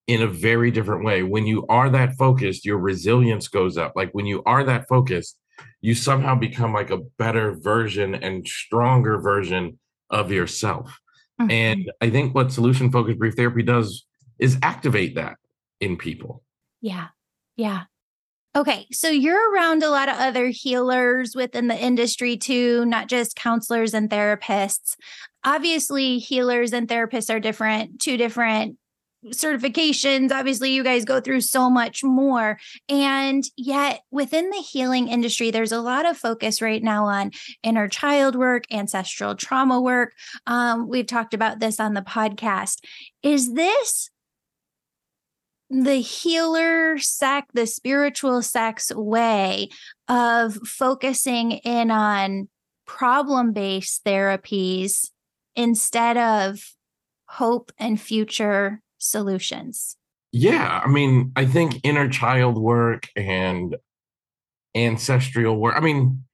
in 0.06 0.22
a 0.22 0.26
very 0.26 0.70
different 0.70 1.04
way. 1.04 1.22
When 1.22 1.46
you 1.46 1.66
are 1.68 1.90
that 1.90 2.16
focused, 2.16 2.64
your 2.64 2.78
resilience 2.78 3.48
goes 3.48 3.76
up. 3.76 3.94
Like 3.96 4.10
when 4.12 4.26
you 4.26 4.42
are 4.44 4.62
that 4.64 4.86
focused, 4.88 5.38
you 5.80 5.94
somehow 5.94 6.34
become 6.34 6.72
like 6.72 6.90
a 6.90 6.98
better 7.18 7.54
version 7.54 8.14
and 8.14 8.46
stronger 8.46 9.18
version 9.18 9.78
of 10.10 10.30
yourself. 10.30 11.00
Mm-hmm. 11.40 11.50
And 11.50 11.92
I 12.00 12.10
think 12.10 12.34
what 12.34 12.52
solution 12.52 12.90
focused 12.90 13.18
brief 13.18 13.34
therapy 13.34 13.62
does 13.62 14.06
is 14.38 14.58
activate 14.62 15.14
that 15.16 15.36
in 15.80 15.96
people. 15.96 16.42
Yeah. 16.80 17.08
Yeah. 17.56 17.84
Okay, 18.56 18.86
so 18.90 19.10
you're 19.10 19.52
around 19.52 19.82
a 19.82 19.90
lot 19.90 20.08
of 20.08 20.16
other 20.16 20.46
healers 20.46 21.36
within 21.36 21.66
the 21.66 21.76
industry 21.76 22.38
too, 22.38 22.86
not 22.86 23.06
just 23.06 23.36
counselors 23.36 23.92
and 23.92 24.08
therapists. 24.08 24.96
Obviously, 25.44 26.18
healers 26.18 26.72
and 26.72 26.88
therapists 26.88 27.32
are 27.32 27.38
different, 27.38 28.00
two 28.00 28.16
different 28.16 28.78
certifications. 29.26 30.32
Obviously, 30.32 30.72
you 30.72 30.82
guys 30.82 31.04
go 31.04 31.20
through 31.20 31.42
so 31.42 31.68
much 31.68 32.02
more. 32.02 32.58
And 32.88 33.44
yet, 33.58 34.00
within 34.10 34.48
the 34.48 34.56
healing 34.62 35.08
industry, 35.08 35.50
there's 35.50 35.72
a 35.72 35.82
lot 35.82 36.06
of 36.06 36.16
focus 36.16 36.62
right 36.62 36.82
now 36.82 37.04
on 37.04 37.32
inner 37.62 37.88
child 37.88 38.36
work, 38.36 38.64
ancestral 38.72 39.34
trauma 39.34 39.82
work. 39.82 40.14
Um, 40.46 40.88
we've 40.88 41.06
talked 41.06 41.34
about 41.34 41.60
this 41.60 41.78
on 41.78 41.92
the 41.92 42.00
podcast. 42.00 42.78
Is 43.22 43.52
this 43.52 44.08
the 45.70 45.96
healer 45.96 46.98
sect, 46.98 47.50
the 47.54 47.66
spiritual 47.66 48.42
sect's 48.42 48.94
way 48.94 49.68
of 50.08 50.56
focusing 50.66 51.52
in 51.52 51.90
on 51.90 52.48
problem 52.86 53.52
based 53.52 54.04
therapies 54.04 55.10
instead 55.56 56.16
of 56.16 56.60
hope 57.28 57.72
and 57.78 58.00
future 58.00 58.80
solutions. 58.98 59.96
Yeah. 60.32 60.80
I 60.84 60.88
mean, 60.88 61.32
I 61.34 61.46
think 61.46 61.80
inner 61.82 62.08
child 62.08 62.58
work 62.58 63.08
and 63.16 63.76
ancestral 64.74 65.56
work. 65.56 65.74
I 65.76 65.80
mean, 65.80 66.24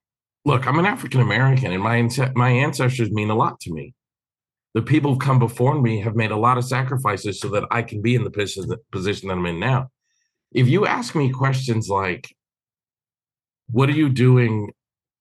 look, 0.45 0.67
I'm 0.67 0.79
an 0.79 0.87
African 0.87 1.21
American 1.21 1.73
and 1.73 1.83
my, 1.83 2.09
my 2.35 2.51
ancestors 2.51 3.11
mean 3.11 3.31
a 3.31 3.35
lot 3.35 3.61
to 3.61 3.73
me 3.73 3.95
the 4.75 4.83
people 4.83 5.11
who've 5.11 5.21
come 5.21 5.39
before 5.39 5.81
me 5.81 6.01
have 6.01 6.17
made 6.17 6.31
a 6.31 6.37
lot 6.37 6.59
of 6.59 6.65
sacrifices 6.65 7.41
so 7.41 7.49
that 7.49 7.65
I 7.71 7.83
can 7.83 8.01
be 8.01 8.15
in 8.15 8.25
the 8.25 8.31
position, 8.31 8.73
position 8.91 9.29
that 9.29 9.37
I'm 9.37 9.47
in 9.47 9.61
now. 9.61 9.91
If 10.53 10.69
you 10.69 10.87
ask 10.87 11.15
me 11.15 11.31
questions 11.31 11.89
like, 11.89 12.35
what 13.71 13.89
are 13.89 13.95
you 13.95 14.09
doing 14.09 14.73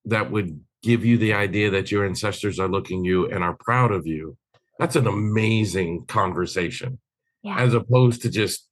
that 0.05 0.31
would 0.31 0.59
give 0.83 1.05
you 1.05 1.17
the 1.17 1.33
idea 1.33 1.69
that 1.69 1.91
your 1.91 2.05
ancestors 2.05 2.59
are 2.59 2.67
looking 2.67 3.03
you 3.05 3.29
and 3.29 3.43
are 3.43 3.55
proud 3.59 3.91
of 3.91 4.07
you? 4.07 4.37
That's 4.79 4.95
an 4.95 5.07
amazing 5.07 6.05
conversation. 6.07 6.99
Yeah. 7.43 7.59
As 7.59 7.73
opposed 7.73 8.21
to 8.23 8.29
just 8.29 8.67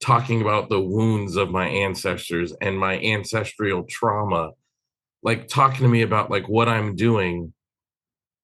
talking 0.00 0.40
about 0.40 0.68
the 0.68 0.80
wounds 0.80 1.36
of 1.36 1.50
my 1.50 1.66
ancestors 1.66 2.52
and 2.60 2.78
my 2.78 2.98
ancestral 3.00 3.84
trauma, 3.88 4.52
like 5.22 5.48
talking 5.48 5.82
to 5.82 5.88
me 5.88 6.02
about 6.02 6.30
like 6.30 6.48
what 6.48 6.68
I'm 6.68 6.96
doing 6.96 7.52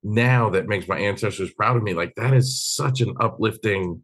now 0.02 0.50
that 0.50 0.68
makes 0.68 0.88
my 0.88 0.98
ancestors 0.98 1.52
proud 1.54 1.76
of 1.76 1.82
me 1.82 1.94
like 1.94 2.14
that 2.16 2.34
is 2.34 2.60
such 2.60 3.00
an 3.00 3.14
uplifting 3.20 4.00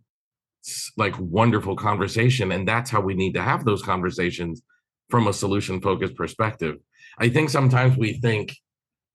like 0.97 1.15
wonderful 1.19 1.77
conversation 1.77 2.53
and 2.53 2.67
that's 2.67 2.91
how 2.91 3.01
we 3.01 3.15
need 3.15 3.35
to 3.35 3.43
have 3.43 3.65
those 3.65 3.83
conversations 3.83 4.63
from 5.11 5.27
a 5.27 5.33
solution 5.33 5.81
focused 5.81 6.17
perspective 6.17 6.77
i 7.19 7.29
think 7.29 7.51
sometimes 7.51 7.97
we 7.97 8.15
think 8.15 8.57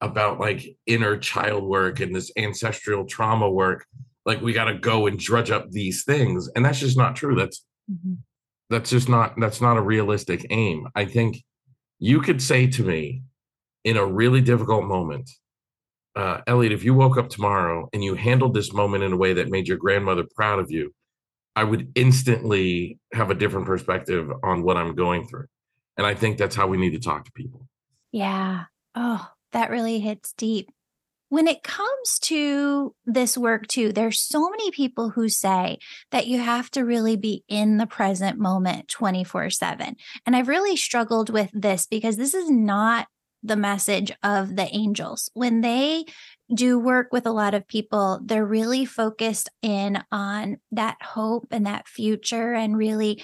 about 0.02 0.40
like 0.40 0.78
inner 0.86 1.18
child 1.18 1.64
work 1.64 2.00
and 2.00 2.16
this 2.16 2.32
ancestral 2.38 3.06
trauma 3.06 3.50
work 3.50 3.86
like 4.26 4.42
we 4.42 4.54
got 4.54 4.66
to 4.66 4.78
go 4.78 5.08
and 5.08 5.18
drudge 5.18 5.50
up 5.50 5.72
these 5.72 6.04
things 6.04 6.50
and 6.56 6.64
that's 6.64 6.80
just 6.80 6.98
not 6.98 7.16
true 7.16 7.36
that's 7.36 7.66
mm-hmm. 7.90 8.16
that's 8.70 8.90
just 8.90 9.10
not 9.10 9.34
that's 9.40 9.62
not 9.62 9.78
a 9.78 9.82
realistic 9.82 10.46
aim 10.50 10.88
i 10.96 11.06
think 11.06 11.44
you 12.00 12.22
could 12.22 12.42
say 12.42 12.68
to 12.68 12.84
me 12.84 13.24
in 13.84 13.98
a 13.98 14.06
really 14.06 14.42
difficult 14.42 14.84
moment 14.84 15.30
uh, 16.18 16.42
Elliott, 16.48 16.74
if 16.74 16.84
you 16.84 16.96
woke 16.96 17.18
up 17.18 17.30
tomorrow 17.30 17.88
and 17.94 18.04
you 18.04 18.16
handled 18.16 18.56
this 18.56 18.74
moment 18.74 19.04
in 19.04 19.14
a 19.14 19.18
way 19.18 19.34
that 19.34 19.50
made 19.50 19.68
your 19.68 19.78
grandmother 19.78 20.26
proud 20.36 20.58
of 20.58 20.72
you, 20.72 20.92
I 21.56 21.64
would 21.64 21.92
instantly 21.94 22.98
have 23.14 23.30
a 23.30 23.36
different 23.36 23.68
perspective 23.68 24.32
on 24.44 24.64
what 24.64 24.78
I'm 24.78 24.96
going 24.96 25.28
through. 25.28 25.46
And 25.96 26.08
I 26.08 26.16
think 26.16 26.38
that's 26.38 26.56
how 26.56 26.66
we 26.66 26.78
need 26.78 26.94
to 26.94 27.00
talk 27.00 27.26
to 27.26 27.32
people. 27.32 27.68
Yeah. 28.12 28.64
Oh, 28.96 29.30
that 29.52 29.70
really 29.70 30.00
hits 30.00 30.34
deep. 30.34 30.72
When 31.30 31.48
it 31.48 31.62
comes 31.62 32.20
to 32.22 32.96
this 33.06 33.38
work, 33.38 33.68
too, 33.68 33.92
there's 33.92 34.20
so 34.20 34.50
many 34.50 34.72
people 34.72 35.10
who 35.10 35.30
say 35.30 35.78
that 36.12 36.26
you 36.26 36.40
have 36.40 36.72
to 36.72 36.86
really 36.86 37.18
be 37.18 37.44
in 37.48 37.78
the 37.78 37.86
present 37.86 38.40
moment 38.40 38.88
24 38.88 39.52
7. 39.52 39.96
And 40.26 40.36
I've 40.36 40.48
really 40.48 40.78
struggled 40.78 41.30
with 41.30 41.52
this 41.54 41.86
because 41.86 42.18
this 42.18 42.34
is 42.34 42.50
not 42.50 43.08
the 43.48 43.56
message 43.56 44.12
of 44.24 44.56
the 44.56 44.68
angels. 44.76 45.30
When 45.34 45.62
they 45.62 46.06
do 46.54 46.80
work 46.80 47.12
with 47.12 47.26
a 47.26 47.32
lot 47.32 47.54
of 47.54 47.68
people, 47.68 48.20
they're 48.24 48.46
really 48.46 48.86
focused 48.86 49.50
in 49.62 50.04
on 50.12 50.58
that 50.72 50.98
hope 51.02 51.48
and 51.52 51.66
that 51.66 51.88
future 51.88 52.54
and 52.54 52.78
really 52.78 53.24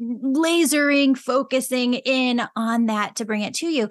lasering, 0.00 1.16
focusing 1.16 1.94
in 1.94 2.42
on 2.56 2.86
that 2.86 3.16
to 3.16 3.24
bring 3.24 3.42
it 3.42 3.54
to 3.54 3.66
you. 3.66 3.88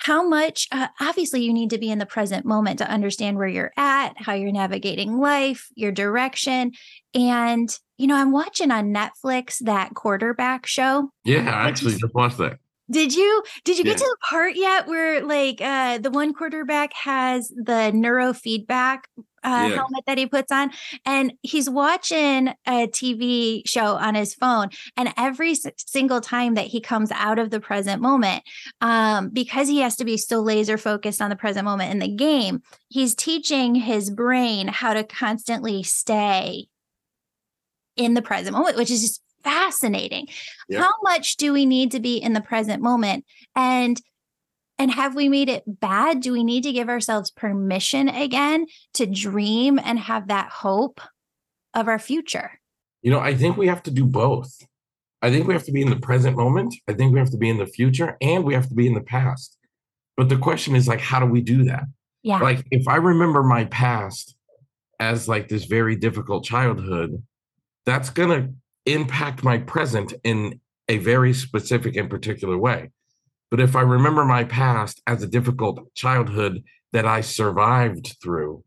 How 0.00 0.28
much, 0.28 0.68
uh, 0.70 0.88
obviously, 1.00 1.42
you 1.42 1.52
need 1.52 1.70
to 1.70 1.78
be 1.78 1.90
in 1.90 1.98
the 1.98 2.06
present 2.06 2.46
moment 2.46 2.78
to 2.78 2.88
understand 2.88 3.36
where 3.36 3.48
you're 3.48 3.72
at, 3.76 4.12
how 4.16 4.34
you're 4.34 4.52
navigating 4.52 5.18
life, 5.18 5.66
your 5.74 5.90
direction. 5.90 6.72
And, 7.14 7.68
you 7.96 8.06
know, 8.06 8.14
I'm 8.14 8.30
watching 8.30 8.70
on 8.70 8.94
Netflix 8.94 9.58
that 9.64 9.94
quarterback 9.94 10.66
show. 10.66 11.10
Yeah, 11.24 11.52
I 11.52 11.68
actually 11.68 11.96
just 11.96 12.14
watched 12.14 12.38
that. 12.38 12.58
Did 12.90 13.14
you 13.14 13.42
did 13.64 13.78
you 13.78 13.84
yeah. 13.84 13.92
get 13.92 13.98
to 13.98 14.04
the 14.04 14.16
part 14.28 14.56
yet 14.56 14.86
where 14.86 15.22
like 15.24 15.60
uh 15.60 15.98
the 15.98 16.10
one 16.10 16.32
quarterback 16.32 16.92
has 16.94 17.48
the 17.48 17.92
neurofeedback 17.94 19.00
uh, 19.44 19.68
yeah. 19.68 19.76
helmet 19.76 20.04
that 20.06 20.18
he 20.18 20.26
puts 20.26 20.50
on 20.50 20.70
and 21.04 21.32
he's 21.42 21.70
watching 21.70 22.48
a 22.66 22.88
TV 22.88 23.62
show 23.66 23.94
on 23.96 24.14
his 24.14 24.34
phone 24.34 24.68
and 24.96 25.12
every 25.16 25.52
s- 25.52 25.66
single 25.76 26.20
time 26.20 26.54
that 26.54 26.66
he 26.66 26.80
comes 26.80 27.12
out 27.12 27.38
of 27.38 27.50
the 27.50 27.60
present 27.60 28.02
moment 28.02 28.42
um 28.80 29.28
because 29.28 29.68
he 29.68 29.78
has 29.78 29.96
to 29.96 30.04
be 30.04 30.16
so 30.16 30.40
laser 30.40 30.76
focused 30.76 31.22
on 31.22 31.30
the 31.30 31.36
present 31.36 31.64
moment 31.64 31.92
in 31.92 31.98
the 32.00 32.08
game 32.08 32.62
he's 32.88 33.14
teaching 33.14 33.74
his 33.74 34.10
brain 34.10 34.66
how 34.66 34.92
to 34.92 35.04
constantly 35.04 35.82
stay 35.82 36.66
in 37.96 38.14
the 38.14 38.22
present 38.22 38.56
moment 38.56 38.76
which 38.76 38.90
is 38.90 39.02
just 39.02 39.22
fascinating. 39.48 40.28
Yeah. 40.68 40.82
How 40.82 40.92
much 41.02 41.36
do 41.36 41.52
we 41.52 41.64
need 41.64 41.92
to 41.92 42.00
be 42.00 42.16
in 42.16 42.32
the 42.34 42.40
present 42.40 42.82
moment? 42.82 43.24
And 43.56 44.00
and 44.80 44.92
have 44.92 45.16
we 45.16 45.28
made 45.28 45.48
it 45.48 45.64
bad? 45.66 46.20
Do 46.20 46.32
we 46.32 46.44
need 46.44 46.62
to 46.62 46.72
give 46.72 46.88
ourselves 46.88 47.32
permission 47.32 48.08
again 48.08 48.66
to 48.94 49.06
dream 49.06 49.80
and 49.82 49.98
have 49.98 50.28
that 50.28 50.50
hope 50.50 51.00
of 51.74 51.88
our 51.88 51.98
future? 51.98 52.60
You 53.02 53.10
know, 53.10 53.18
I 53.18 53.34
think 53.34 53.56
we 53.56 53.66
have 53.66 53.82
to 53.84 53.90
do 53.90 54.06
both. 54.06 54.56
I 55.20 55.30
think 55.30 55.48
we 55.48 55.54
have 55.54 55.64
to 55.64 55.72
be 55.72 55.82
in 55.82 55.90
the 55.90 55.96
present 55.96 56.36
moment. 56.36 56.76
I 56.86 56.92
think 56.92 57.12
we 57.12 57.18
have 57.18 57.30
to 57.30 57.36
be 57.36 57.48
in 57.48 57.58
the 57.58 57.66
future 57.66 58.16
and 58.20 58.44
we 58.44 58.54
have 58.54 58.68
to 58.68 58.74
be 58.74 58.86
in 58.86 58.94
the 58.94 59.00
past. 59.00 59.56
But 60.16 60.28
the 60.28 60.38
question 60.38 60.76
is 60.76 60.86
like, 60.86 61.00
how 61.00 61.18
do 61.18 61.26
we 61.26 61.40
do 61.40 61.64
that? 61.64 61.84
Yeah. 62.22 62.38
Like 62.38 62.64
if 62.70 62.86
I 62.86 62.96
remember 62.96 63.42
my 63.42 63.64
past 63.64 64.36
as 65.00 65.26
like 65.26 65.48
this 65.48 65.64
very 65.64 65.96
difficult 65.96 66.44
childhood, 66.44 67.20
that's 67.84 68.10
going 68.10 68.28
to 68.28 68.52
impact 68.92 69.44
my 69.44 69.58
present 69.58 70.14
in 70.24 70.60
a 70.88 70.98
very 70.98 71.32
specific 71.32 71.96
and 71.96 72.08
particular 72.08 72.56
way. 72.56 72.90
But 73.50 73.60
if 73.60 73.76
I 73.76 73.82
remember 73.82 74.24
my 74.24 74.44
past 74.44 75.00
as 75.06 75.22
a 75.22 75.28
difficult 75.28 75.94
childhood 75.94 76.62
that 76.92 77.06
I 77.06 77.20
survived 77.20 78.16
through, 78.22 78.64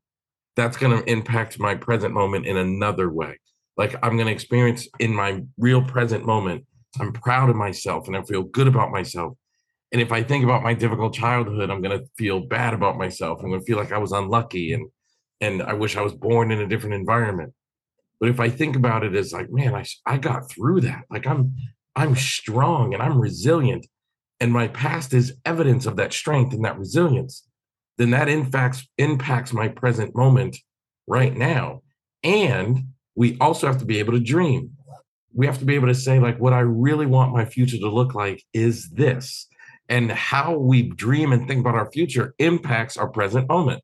that's 0.56 0.78
going 0.78 0.98
to 0.98 1.12
impact 1.12 1.60
my 1.60 1.76
present 1.76 2.14
moment 2.14 2.46
in 2.46 2.58
another 2.58 3.10
way. 3.10 3.40
Like 3.78 3.96
I'm 4.04 4.16
going 4.16 4.28
to 4.28 4.34
experience 4.34 4.88
in 5.00 5.14
my 5.14 5.44
real 5.58 5.84
present 5.84 6.26
moment, 6.26 6.66
I'm 7.00 7.14
proud 7.14 7.50
of 7.50 7.56
myself 7.56 8.08
and 8.08 8.18
I 8.18 8.22
feel 8.24 8.44
good 8.44 8.68
about 8.68 8.92
myself. 8.92 9.38
And 9.92 10.02
if 10.02 10.12
I 10.12 10.24
think 10.24 10.44
about 10.44 10.64
my 10.64 10.74
difficult 10.74 11.14
childhood, 11.14 11.70
I'm 11.70 11.82
going 11.82 11.98
to 11.98 12.06
feel 12.18 12.42
bad 12.48 12.74
about 12.74 12.98
myself. 12.98 13.40
I'm 13.42 13.50
going 13.50 13.60
to 13.60 13.66
feel 13.66 13.78
like 13.78 13.92
I 13.92 13.98
was 13.98 14.12
unlucky 14.12 14.74
and 14.74 14.90
and 15.42 15.64
I 15.64 15.74
wish 15.74 15.98
I 15.98 16.02
was 16.02 16.14
born 16.14 16.52
in 16.52 16.62
a 16.62 16.68
different 16.68 16.94
environment. 16.94 17.54
But 18.22 18.30
if 18.30 18.40
I 18.40 18.50
think 18.50 18.78
about 18.78 19.04
it 19.04 19.16
as 19.16 19.34
like, 19.34 19.52
man, 19.52 19.76
I, 19.76 19.84
I 20.06 20.18
got 20.18 20.50
through 20.50 20.82
that. 20.82 21.04
Like 21.12 21.28
I'm 21.28 21.56
I'm 21.98 22.16
strong 22.16 22.94
and 22.94 23.04
I'm 23.04 23.20
resilient. 23.20 23.88
And 24.40 24.54
my 24.54 24.70
past 24.70 25.14
is 25.14 25.36
evidence 25.46 25.86
of 25.88 25.98
that 25.98 26.14
strength 26.14 26.54
and 26.54 26.64
that 26.66 26.80
resilience, 26.80 27.46
then 27.98 28.12
that 28.12 28.30
in 28.30 28.46
fact 28.50 28.88
impacts 28.98 29.54
my 29.54 29.68
present 29.68 30.16
moment 30.16 30.58
right 31.08 31.36
now. 31.36 31.82
And 32.24 32.94
we 33.16 33.38
also 33.42 33.68
have 33.68 33.80
to 33.80 33.86
be 33.86 34.00
able 34.00 34.14
to 34.14 34.20
dream. 34.22 34.72
We 35.34 35.48
have 35.48 35.60
to 35.60 35.66
be 35.66 35.76
able 35.76 35.88
to 35.90 35.96
say, 35.96 36.20
like, 36.20 36.40
what 36.40 36.54
I 36.54 36.62
really 36.62 37.06
want 37.08 37.34
my 37.34 37.46
future 37.46 37.78
to 37.78 37.90
look 37.90 38.16
like 38.16 38.44
is 38.54 38.90
this. 38.92 39.48
and 39.90 40.10
how 40.12 40.56
we 40.58 40.84
dream 40.84 41.34
and 41.34 41.48
think 41.48 41.60
about 41.60 41.76
our 41.76 41.92
future 41.92 42.34
impacts 42.40 42.96
our 42.96 43.10
present 43.10 43.50
moment. 43.50 43.84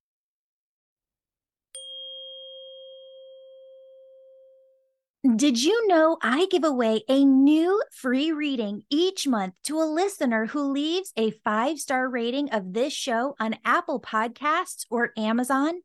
Did 5.35 5.61
you 5.61 5.85
know 5.87 6.17
I 6.21 6.47
give 6.49 6.63
away 6.63 7.03
a 7.09 7.25
new 7.25 7.83
free 7.91 8.31
reading 8.31 8.83
each 8.89 9.27
month 9.27 9.55
to 9.65 9.81
a 9.81 9.83
listener 9.83 10.45
who 10.45 10.71
leaves 10.71 11.11
a 11.17 11.31
five 11.43 11.79
star 11.79 12.07
rating 12.07 12.49
of 12.51 12.71
this 12.71 12.93
show 12.93 13.35
on 13.37 13.57
Apple 13.65 13.99
Podcasts 13.99 14.85
or 14.89 15.11
Amazon? 15.17 15.81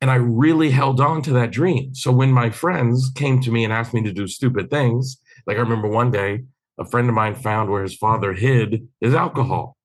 And 0.00 0.10
I 0.10 0.14
really 0.14 0.70
held 0.70 1.00
on 1.00 1.20
to 1.22 1.32
that 1.34 1.50
dream. 1.50 1.94
So 1.94 2.10
when 2.10 2.32
my 2.32 2.48
friends 2.48 3.10
came 3.14 3.40
to 3.42 3.50
me 3.50 3.64
and 3.64 3.72
asked 3.72 3.92
me 3.92 4.02
to 4.04 4.12
do 4.12 4.26
stupid 4.26 4.70
things, 4.70 5.20
like 5.46 5.58
I 5.58 5.60
remember 5.60 5.88
one 5.88 6.10
day, 6.10 6.44
a 6.78 6.86
friend 6.86 7.08
of 7.08 7.14
mine 7.14 7.34
found 7.34 7.70
where 7.70 7.82
his 7.82 7.96
father 7.96 8.32
hid 8.32 8.88
his 9.00 9.14
alcohol. 9.14 9.76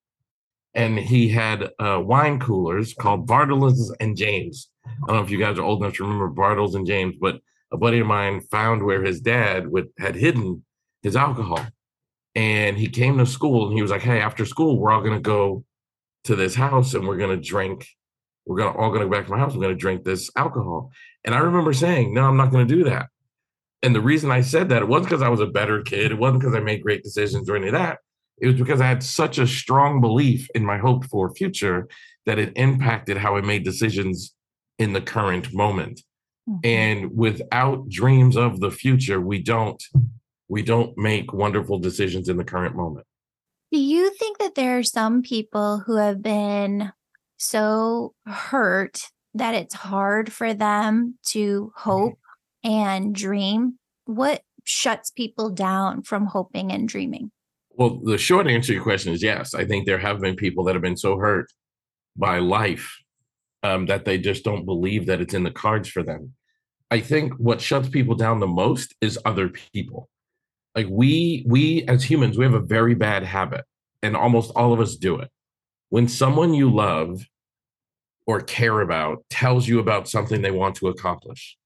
And 0.74 0.98
he 0.98 1.30
had 1.30 1.70
uh, 1.80 2.02
wine 2.04 2.40
coolers 2.40 2.94
called 2.94 3.28
Bartles 3.28 3.92
and 4.00 4.16
James. 4.16 4.70
I 4.86 5.08
don't 5.08 5.18
know 5.18 5.24
if 5.24 5.32
you 5.32 5.40
guys 5.40 5.58
are 5.58 5.64
old 5.64 5.82
enough 5.82 5.96
to 5.96 6.04
remember 6.04 6.30
Bartles 6.30 6.76
and 6.76 6.88
James, 6.88 7.16
but 7.20 7.40
a 7.72 7.78
buddy 7.78 8.00
of 8.00 8.08
mine 8.08 8.42
found 8.42 8.84
where 8.84 9.04
his 9.04 9.20
dad 9.20 9.68
would, 9.68 9.90
had 9.98 10.16
hidden 10.16 10.64
his 11.02 11.16
alcohol 11.16 11.66
and 12.36 12.78
he 12.78 12.88
came 12.88 13.18
to 13.18 13.26
school 13.26 13.68
and 13.68 13.76
he 13.76 13.82
was 13.82 13.92
like, 13.92 14.02
Hey, 14.02 14.20
after 14.20 14.46
school, 14.46 14.80
we're 14.80 14.92
all 14.92 15.02
gonna 15.02 15.20
go 15.20 15.64
to 16.26 16.36
this 16.36 16.56
house 16.56 16.94
and 16.94 17.08
we're 17.08 17.18
gonna 17.18 17.38
drink. 17.38 17.88
We're 18.46 18.58
gonna 18.58 18.78
all 18.78 18.92
gonna 18.92 19.06
go 19.06 19.12
back 19.12 19.26
to 19.26 19.32
my 19.32 19.40
house. 19.40 19.56
We're 19.56 19.62
gonna 19.62 19.76
drink 19.76 20.04
this 20.04 20.30
alcohol. 20.36 20.92
And 21.24 21.34
I 21.34 21.40
remember 21.40 21.74
saying, 21.74 22.14
No, 22.14 22.24
I'm 22.24 22.38
not 22.38 22.52
gonna 22.52 22.66
do 22.66 22.84
that. 22.86 23.08
And 23.82 23.96
the 23.96 24.02
reason 24.02 24.32
I 24.32 24.42
said 24.42 24.70
that 24.70 24.82
it 24.82 24.88
wasn't 24.88 25.10
because 25.10 25.22
I 25.22 25.30
was 25.30 25.40
a 25.40 25.46
better 25.46 25.82
kid. 25.82 26.12
It 26.12 26.18
wasn't 26.18 26.42
because 26.42 26.56
I 26.56 26.60
made 26.60 26.84
great 26.84 27.04
decisions 27.04 27.50
or 27.50 27.56
any 27.56 27.68
of 27.68 27.74
that. 27.74 28.00
It 28.40 28.48
was 28.48 28.56
because 28.56 28.82
I 28.82 28.88
had 28.88 29.04
such 29.04 29.38
a 29.38 29.48
strong 29.48 30.02
belief 30.02 30.48
in 30.56 30.66
my 30.66 30.78
hope 30.78 31.06
for 31.06 31.34
future 31.34 31.88
that 32.26 32.40
it 32.40 32.54
impacted 32.56 33.18
how 33.18 33.38
I 33.38 33.42
made 33.42 33.64
decisions 33.64 34.34
in 34.78 34.94
the 34.94 35.02
current 35.02 35.54
moment. 35.54 36.02
Mm-hmm. 36.50 36.60
And 36.64 37.16
without 37.16 37.88
dreams 37.90 38.36
of 38.36 38.60
the 38.60 38.72
future, 38.72 39.22
we 39.22 39.42
don't 39.42 39.82
we 40.48 40.62
don't 40.62 40.98
make 40.98 41.34
wonderful 41.34 41.80
decisions 41.80 42.30
in 42.30 42.38
the 42.38 42.44
current 42.44 42.76
moment. 42.76 43.06
Do 43.72 43.80
you 43.80 44.12
think 44.12 44.38
that 44.38 44.56
there 44.56 44.78
are 44.78 44.84
some 44.84 45.22
people 45.22 45.80
who 45.80 45.98
have 45.98 46.22
been 46.22 46.92
so 47.38 48.14
hurt 48.26 49.02
that 49.34 49.56
it's 49.56 49.76
hard 49.76 50.32
for 50.32 50.54
them 50.54 51.18
to 51.28 51.74
mm-hmm. 51.78 51.90
hope 51.90 52.20
and 52.64 53.14
dream? 53.14 53.80
What 54.06 54.42
shuts 54.64 55.12
people 55.12 55.50
down 55.50 56.04
from 56.04 56.28
hoping 56.28 56.72
and 56.72 56.88
dreaming? 56.88 57.32
Well, 57.72 58.00
the 58.04 58.18
short 58.18 58.48
answer 58.48 58.68
to 58.68 58.74
your 58.76 58.84
question 58.84 59.14
is 59.14 59.22
yes. 59.22 59.54
I 59.54 59.66
think 59.66 59.86
there 59.86 60.00
have 60.00 60.22
been 60.22 60.36
people 60.36 60.64
that 60.66 60.76
have 60.76 60.82
been 60.82 60.96
so 60.96 61.18
hurt 61.18 61.52
by 62.16 62.40
life 62.40 62.96
um, 63.64 63.88
that 63.88 64.06
they 64.06 64.18
just 64.18 64.46
don't 64.46 64.66
believe 64.66 65.08
that 65.08 65.20
it's 65.20 65.34
in 65.34 65.44
the 65.44 65.52
cards 65.52 65.90
for 65.90 66.04
them. 66.04 66.34
I 66.92 67.02
think 67.02 67.34
what 67.34 67.60
shuts 67.60 67.90
people 67.90 68.16
down 68.16 68.40
the 68.40 68.48
most 68.48 68.96
is 69.02 69.20
other 69.26 69.50
people 69.50 70.08
like 70.76 70.88
we 70.90 71.44
we 71.48 71.84
as 71.88 72.04
humans 72.04 72.38
we 72.38 72.44
have 72.44 72.54
a 72.54 72.60
very 72.60 72.96
bad 72.96 73.24
habit 73.24 73.66
and 74.02 74.16
almost 74.16 74.52
all 74.56 74.74
of 74.74 74.80
us 74.80 74.96
do 74.96 75.18
it. 75.20 75.30
When 75.90 76.08
someone 76.08 76.54
you 76.54 76.72
love 76.74 77.26
or 78.28 78.42
care 78.42 78.82
about 78.82 79.24
tells 79.30 79.68
you 79.68 79.80
about 79.80 80.08
something 80.08 80.42
they 80.42 80.52
want 80.52 80.76
to 80.78 80.88
accomplish 80.88 81.58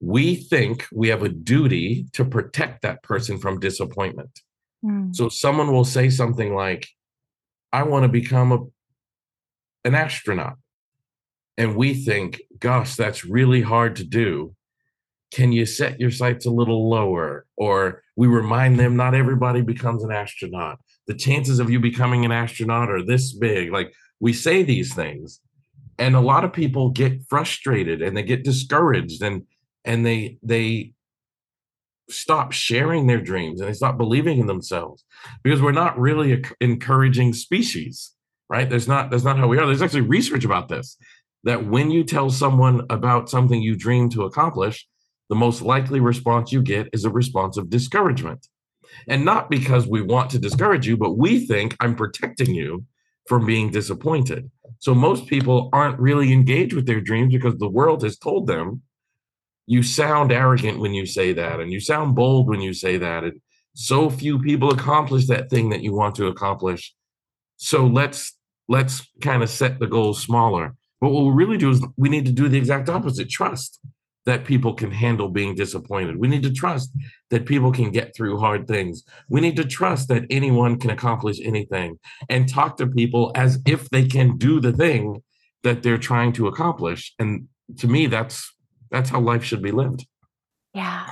we 0.00 0.34
think 0.34 0.86
we 0.92 1.08
have 1.08 1.22
a 1.22 1.28
duty 1.30 2.04
to 2.12 2.26
protect 2.26 2.82
that 2.82 3.02
person 3.02 3.38
from 3.38 3.58
disappointment. 3.58 4.40
Mm. 4.84 5.16
so 5.16 5.30
someone 5.30 5.72
will 5.72 5.84
say 5.84 6.10
something 6.10 6.54
like 6.54 6.88
i 7.72 7.82
want 7.82 8.02
to 8.02 8.08
become 8.08 8.52
a 8.52 8.58
an 9.84 9.94
astronaut. 9.94 10.56
And 11.56 11.76
we 11.76 11.94
think 11.94 12.40
gosh 12.58 12.96
that's 12.96 13.24
really 13.24 13.62
hard 13.62 13.96
to 13.96 14.04
do 14.04 14.54
can 15.34 15.50
you 15.50 15.66
set 15.66 15.98
your 15.98 16.12
sights 16.12 16.46
a 16.46 16.50
little 16.50 16.88
lower? 16.88 17.44
Or 17.56 18.02
we 18.14 18.28
remind 18.28 18.78
them 18.78 18.96
not 18.96 19.14
everybody 19.14 19.62
becomes 19.62 20.04
an 20.04 20.12
astronaut. 20.12 20.78
The 21.08 21.14
chances 21.14 21.58
of 21.58 21.70
you 21.70 21.80
becoming 21.80 22.24
an 22.24 22.30
astronaut 22.30 22.88
are 22.88 23.04
this 23.04 23.32
big. 23.32 23.72
Like 23.72 23.92
we 24.20 24.32
say 24.32 24.62
these 24.62 24.94
things, 24.94 25.40
and 25.98 26.14
a 26.14 26.20
lot 26.20 26.44
of 26.44 26.52
people 26.52 26.90
get 26.90 27.26
frustrated 27.28 28.00
and 28.00 28.16
they 28.16 28.22
get 28.22 28.44
discouraged 28.44 29.22
and 29.22 29.42
and 29.84 30.06
they 30.06 30.38
they 30.42 30.92
stop 32.08 32.52
sharing 32.52 33.06
their 33.06 33.20
dreams 33.20 33.60
and 33.60 33.68
they 33.68 33.74
stop 33.74 33.96
believing 33.96 34.38
in 34.38 34.46
themselves 34.46 35.04
because 35.42 35.62
we're 35.62 35.72
not 35.72 35.98
really 35.98 36.42
encouraging 36.60 37.32
species 37.32 38.12
right 38.50 38.68
there's 38.68 38.88
not 38.88 39.10
that's 39.10 39.24
not 39.24 39.38
how 39.38 39.48
we 39.48 39.56
are 39.56 39.66
there's 39.66 39.80
actually 39.80 40.02
research 40.02 40.44
about 40.44 40.68
this 40.68 40.98
that 41.44 41.66
when 41.66 41.90
you 41.90 42.04
tell 42.04 42.28
someone 42.28 42.82
about 42.90 43.30
something 43.30 43.62
you 43.62 43.74
dream 43.74 44.10
to 44.10 44.24
accomplish 44.24 44.86
the 45.28 45.34
most 45.34 45.62
likely 45.62 46.00
response 46.00 46.52
you 46.52 46.62
get 46.62 46.88
is 46.92 47.04
a 47.04 47.10
response 47.10 47.56
of 47.56 47.70
discouragement. 47.70 48.46
And 49.08 49.24
not 49.24 49.50
because 49.50 49.86
we 49.86 50.02
want 50.02 50.30
to 50.30 50.38
discourage 50.38 50.86
you, 50.86 50.96
but 50.96 51.16
we 51.16 51.46
think 51.46 51.76
I'm 51.80 51.96
protecting 51.96 52.54
you 52.54 52.84
from 53.26 53.46
being 53.46 53.70
disappointed. 53.70 54.50
So 54.78 54.94
most 54.94 55.26
people 55.26 55.70
aren't 55.72 55.98
really 55.98 56.32
engaged 56.32 56.74
with 56.74 56.86
their 56.86 57.00
dreams 57.00 57.32
because 57.32 57.56
the 57.56 57.68
world 57.68 58.02
has 58.02 58.18
told 58.18 58.46
them 58.46 58.82
you 59.66 59.82
sound 59.82 60.30
arrogant 60.30 60.78
when 60.78 60.92
you 60.92 61.06
say 61.06 61.32
that, 61.32 61.58
and 61.58 61.72
you 61.72 61.80
sound 61.80 62.14
bold 62.14 62.48
when 62.48 62.60
you 62.60 62.74
say 62.74 62.98
that. 62.98 63.24
And 63.24 63.40
so 63.74 64.10
few 64.10 64.38
people 64.38 64.70
accomplish 64.70 65.26
that 65.26 65.48
thing 65.48 65.70
that 65.70 65.82
you 65.82 65.94
want 65.94 66.14
to 66.16 66.26
accomplish. 66.26 66.94
So 67.56 67.86
let's 67.86 68.36
let's 68.68 69.08
kind 69.20 69.42
of 69.42 69.48
set 69.48 69.78
the 69.78 69.86
goals 69.86 70.22
smaller. 70.22 70.74
But 71.00 71.10
what 71.10 71.24
we'll 71.24 71.32
really 71.32 71.56
do 71.56 71.70
is 71.70 71.84
we 71.96 72.08
need 72.08 72.26
to 72.26 72.32
do 72.32 72.48
the 72.48 72.58
exact 72.58 72.88
opposite 72.88 73.30
trust 73.30 73.80
that 74.26 74.44
people 74.44 74.74
can 74.74 74.90
handle 74.90 75.28
being 75.28 75.54
disappointed. 75.54 76.16
We 76.16 76.28
need 76.28 76.42
to 76.44 76.52
trust 76.52 76.90
that 77.30 77.46
people 77.46 77.72
can 77.72 77.90
get 77.90 78.14
through 78.16 78.38
hard 78.38 78.66
things. 78.66 79.04
We 79.28 79.40
need 79.40 79.56
to 79.56 79.64
trust 79.64 80.08
that 80.08 80.24
anyone 80.30 80.78
can 80.78 80.90
accomplish 80.90 81.38
anything 81.42 81.98
and 82.28 82.48
talk 82.48 82.76
to 82.78 82.86
people 82.86 83.32
as 83.34 83.60
if 83.66 83.90
they 83.90 84.06
can 84.06 84.38
do 84.38 84.60
the 84.60 84.72
thing 84.72 85.22
that 85.62 85.82
they're 85.82 85.98
trying 85.98 86.32
to 86.34 86.46
accomplish. 86.46 87.12
And 87.18 87.48
to 87.78 87.88
me, 87.88 88.06
that's 88.06 88.50
that's 88.90 89.10
how 89.10 89.20
life 89.20 89.44
should 89.44 89.62
be 89.62 89.72
lived. 89.72 90.06
Yeah. 90.72 91.08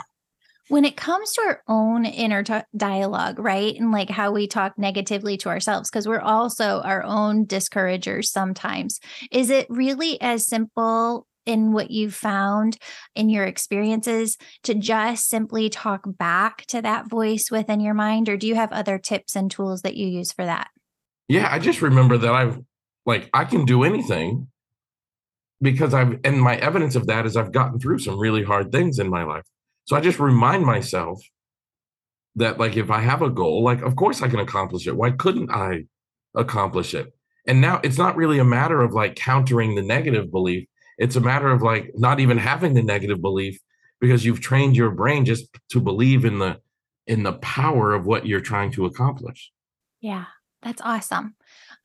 When 0.68 0.84
it 0.84 0.96
comes 0.96 1.32
to 1.32 1.42
our 1.42 1.62
own 1.68 2.06
inner 2.06 2.42
t- 2.42 2.60
dialogue, 2.74 3.38
right? 3.38 3.74
And 3.76 3.90
like 3.90 4.08
how 4.08 4.30
we 4.30 4.46
talk 4.46 4.78
negatively 4.78 5.36
to 5.38 5.48
ourselves, 5.48 5.90
because 5.90 6.08
we're 6.08 6.20
also 6.20 6.80
our 6.82 7.02
own 7.02 7.44
discouragers 7.44 8.30
sometimes. 8.30 9.00
Is 9.30 9.50
it 9.50 9.66
really 9.68 10.20
as 10.20 10.46
simple 10.46 11.26
in 11.46 11.72
what 11.72 11.90
you've 11.90 12.14
found 12.14 12.76
in 13.14 13.28
your 13.28 13.44
experiences 13.44 14.36
to 14.62 14.74
just 14.74 15.28
simply 15.28 15.68
talk 15.68 16.02
back 16.06 16.64
to 16.66 16.82
that 16.82 17.08
voice 17.08 17.50
within 17.50 17.80
your 17.80 17.94
mind 17.94 18.28
or 18.28 18.36
do 18.36 18.46
you 18.46 18.54
have 18.54 18.72
other 18.72 18.98
tips 18.98 19.34
and 19.36 19.50
tools 19.50 19.82
that 19.82 19.96
you 19.96 20.06
use 20.06 20.32
for 20.32 20.44
that? 20.44 20.68
Yeah 21.28 21.48
i 21.50 21.58
just 21.58 21.82
remember 21.82 22.18
that 22.18 22.32
i've 22.32 22.60
like 23.06 23.28
i 23.32 23.44
can 23.44 23.64
do 23.64 23.84
anything 23.84 24.48
because 25.60 25.94
i've 25.94 26.18
and 26.24 26.40
my 26.40 26.56
evidence 26.56 26.94
of 26.94 27.06
that 27.06 27.26
is 27.26 27.36
i've 27.36 27.52
gotten 27.52 27.78
through 27.78 27.98
some 27.98 28.18
really 28.18 28.42
hard 28.42 28.70
things 28.72 28.98
in 28.98 29.08
my 29.08 29.24
life. 29.24 29.44
So 29.84 29.96
i 29.96 30.00
just 30.00 30.18
remind 30.18 30.64
myself 30.64 31.20
that 32.36 32.58
like 32.58 32.76
if 32.76 32.90
i 32.90 33.00
have 33.00 33.22
a 33.22 33.30
goal 33.30 33.62
like 33.62 33.82
of 33.82 33.96
course 33.96 34.22
i 34.22 34.28
can 34.28 34.40
accomplish 34.40 34.86
it. 34.86 34.96
Why 34.96 35.10
couldn't 35.10 35.50
i 35.50 35.84
accomplish 36.34 36.94
it? 36.94 37.12
And 37.46 37.60
now 37.60 37.80
it's 37.82 37.98
not 37.98 38.16
really 38.16 38.38
a 38.38 38.44
matter 38.44 38.80
of 38.82 38.92
like 38.92 39.16
countering 39.16 39.74
the 39.74 39.82
negative 39.82 40.30
belief 40.30 40.68
it's 41.02 41.16
a 41.16 41.20
matter 41.20 41.48
of 41.48 41.62
like 41.62 41.90
not 41.96 42.20
even 42.20 42.38
having 42.38 42.74
the 42.74 42.82
negative 42.82 43.20
belief 43.20 43.58
because 44.00 44.24
you've 44.24 44.40
trained 44.40 44.76
your 44.76 44.90
brain 44.90 45.24
just 45.24 45.46
to 45.70 45.80
believe 45.80 46.24
in 46.24 46.38
the 46.38 46.60
in 47.08 47.24
the 47.24 47.32
power 47.34 47.92
of 47.92 48.06
what 48.06 48.24
you're 48.24 48.40
trying 48.40 48.70
to 48.70 48.86
accomplish. 48.86 49.50
Yeah, 50.00 50.26
that's 50.62 50.80
awesome. 50.82 51.34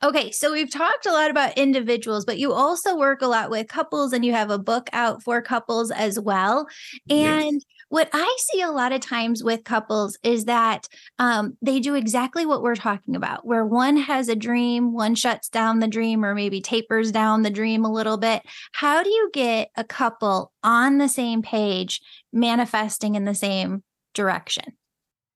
Okay, 0.04 0.30
so 0.30 0.52
we've 0.52 0.70
talked 0.70 1.06
a 1.06 1.12
lot 1.12 1.32
about 1.32 1.58
individuals, 1.58 2.24
but 2.24 2.38
you 2.38 2.52
also 2.52 2.96
work 2.96 3.20
a 3.20 3.26
lot 3.26 3.50
with 3.50 3.66
couples 3.66 4.12
and 4.12 4.24
you 4.24 4.30
have 4.30 4.50
a 4.50 4.58
book 4.58 4.88
out 4.92 5.24
for 5.24 5.42
couples 5.42 5.90
as 5.90 6.20
well. 6.20 6.68
And 7.10 7.54
yes. 7.54 7.64
What 7.88 8.08
I 8.12 8.36
see 8.38 8.60
a 8.60 8.70
lot 8.70 8.92
of 8.92 9.00
times 9.00 9.42
with 9.42 9.64
couples 9.64 10.18
is 10.22 10.44
that 10.44 10.88
um, 11.18 11.56
they 11.62 11.80
do 11.80 11.94
exactly 11.94 12.44
what 12.44 12.62
we're 12.62 12.76
talking 12.76 13.16
about, 13.16 13.46
where 13.46 13.64
one 13.64 13.96
has 13.96 14.28
a 14.28 14.36
dream, 14.36 14.92
one 14.92 15.14
shuts 15.14 15.48
down 15.48 15.78
the 15.78 15.88
dream, 15.88 16.24
or 16.24 16.34
maybe 16.34 16.60
tapers 16.60 17.10
down 17.10 17.42
the 17.42 17.50
dream 17.50 17.84
a 17.84 17.92
little 17.92 18.18
bit. 18.18 18.42
How 18.72 19.02
do 19.02 19.08
you 19.08 19.30
get 19.32 19.70
a 19.76 19.84
couple 19.84 20.52
on 20.62 20.98
the 20.98 21.08
same 21.08 21.42
page, 21.42 22.00
manifesting 22.32 23.14
in 23.14 23.24
the 23.24 23.34
same 23.34 23.82
direction? 24.12 24.64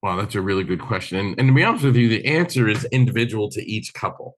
Wow, 0.02 0.16
that's 0.16 0.34
a 0.34 0.42
really 0.42 0.64
good 0.64 0.80
question. 0.80 1.18
And, 1.18 1.38
and 1.38 1.48
to 1.48 1.54
be 1.54 1.64
honest 1.64 1.84
with 1.84 1.96
you, 1.96 2.08
the 2.08 2.24
answer 2.26 2.68
is 2.68 2.84
individual 2.86 3.50
to 3.50 3.62
each 3.62 3.94
couple. 3.94 4.36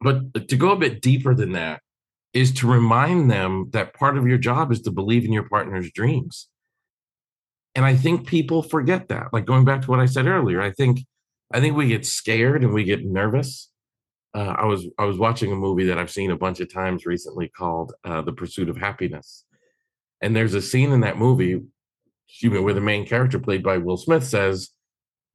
But 0.00 0.48
to 0.48 0.56
go 0.56 0.70
a 0.70 0.76
bit 0.76 1.02
deeper 1.02 1.34
than 1.34 1.52
that 1.52 1.80
is 2.32 2.52
to 2.52 2.66
remind 2.66 3.30
them 3.30 3.70
that 3.72 3.94
part 3.94 4.16
of 4.16 4.26
your 4.26 4.38
job 4.38 4.72
is 4.72 4.80
to 4.82 4.90
believe 4.90 5.24
in 5.24 5.32
your 5.32 5.48
partner's 5.48 5.90
dreams. 5.90 6.48
And 7.74 7.84
I 7.84 7.96
think 7.96 8.26
people 8.26 8.62
forget 8.62 9.08
that. 9.08 9.32
Like 9.32 9.46
going 9.46 9.64
back 9.64 9.82
to 9.82 9.90
what 9.90 10.00
I 10.00 10.06
said 10.06 10.26
earlier, 10.26 10.60
I 10.60 10.70
think 10.70 11.00
I 11.52 11.60
think 11.60 11.76
we 11.76 11.88
get 11.88 12.06
scared 12.06 12.62
and 12.62 12.72
we 12.72 12.84
get 12.84 13.04
nervous. 13.04 13.70
Uh, 14.34 14.54
I 14.58 14.64
was 14.64 14.86
I 14.98 15.04
was 15.04 15.18
watching 15.18 15.52
a 15.52 15.56
movie 15.56 15.84
that 15.86 15.98
I've 15.98 16.10
seen 16.10 16.30
a 16.30 16.36
bunch 16.36 16.60
of 16.60 16.72
times 16.72 17.06
recently 17.06 17.48
called 17.48 17.92
uh, 18.04 18.22
The 18.22 18.32
Pursuit 18.32 18.68
of 18.68 18.76
Happiness, 18.76 19.44
and 20.20 20.34
there's 20.34 20.54
a 20.54 20.62
scene 20.62 20.90
in 20.92 21.00
that 21.00 21.18
movie, 21.18 21.60
excuse 22.28 22.52
me, 22.52 22.58
where 22.58 22.74
the 22.74 22.80
main 22.80 23.06
character 23.06 23.38
played 23.38 23.62
by 23.62 23.78
Will 23.78 23.96
Smith 23.96 24.24
says, 24.24 24.70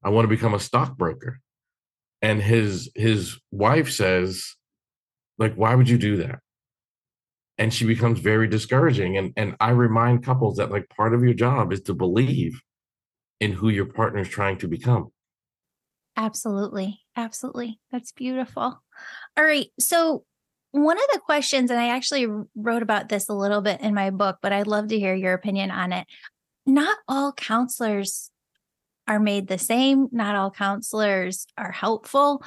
"I 0.02 0.10
want 0.10 0.24
to 0.24 0.34
become 0.34 0.52
a 0.52 0.60
stockbroker," 0.60 1.40
and 2.20 2.42
his 2.42 2.90
his 2.94 3.38
wife 3.50 3.90
says, 3.90 4.54
like 5.40 5.54
why 5.54 5.74
would 5.74 5.88
you 5.88 5.98
do 5.98 6.18
that 6.18 6.40
and 7.60 7.72
she 7.72 7.84
becomes 7.84 8.18
very 8.18 8.48
discouraging 8.48 9.16
and 9.16 9.32
and 9.36 9.54
i 9.60 9.70
remind 9.70 10.24
couples 10.24 10.56
that 10.56 10.72
like 10.72 10.88
part 10.88 11.14
of 11.14 11.22
your 11.22 11.34
job 11.34 11.72
is 11.72 11.80
to 11.82 11.94
believe 11.94 12.60
in 13.38 13.52
who 13.52 13.68
your 13.68 13.86
partner 13.86 14.20
is 14.20 14.28
trying 14.28 14.58
to 14.58 14.66
become 14.66 15.08
absolutely 16.16 17.00
absolutely 17.16 17.78
that's 17.92 18.10
beautiful 18.10 18.82
all 19.36 19.44
right 19.44 19.68
so 19.78 20.24
one 20.72 20.96
of 20.96 21.04
the 21.12 21.20
questions 21.20 21.70
and 21.70 21.78
i 21.78 21.88
actually 21.90 22.26
wrote 22.56 22.82
about 22.82 23.08
this 23.08 23.28
a 23.28 23.34
little 23.34 23.60
bit 23.60 23.80
in 23.80 23.94
my 23.94 24.10
book 24.10 24.38
but 24.42 24.52
i'd 24.52 24.66
love 24.66 24.88
to 24.88 24.98
hear 24.98 25.14
your 25.14 25.34
opinion 25.34 25.70
on 25.70 25.92
it 25.92 26.06
not 26.66 26.96
all 27.08 27.32
counselors 27.32 28.30
are 29.10 29.18
made 29.18 29.48
the 29.48 29.58
same. 29.58 30.08
Not 30.12 30.36
all 30.36 30.52
counselors 30.52 31.46
are 31.58 31.72
helpful. 31.72 32.44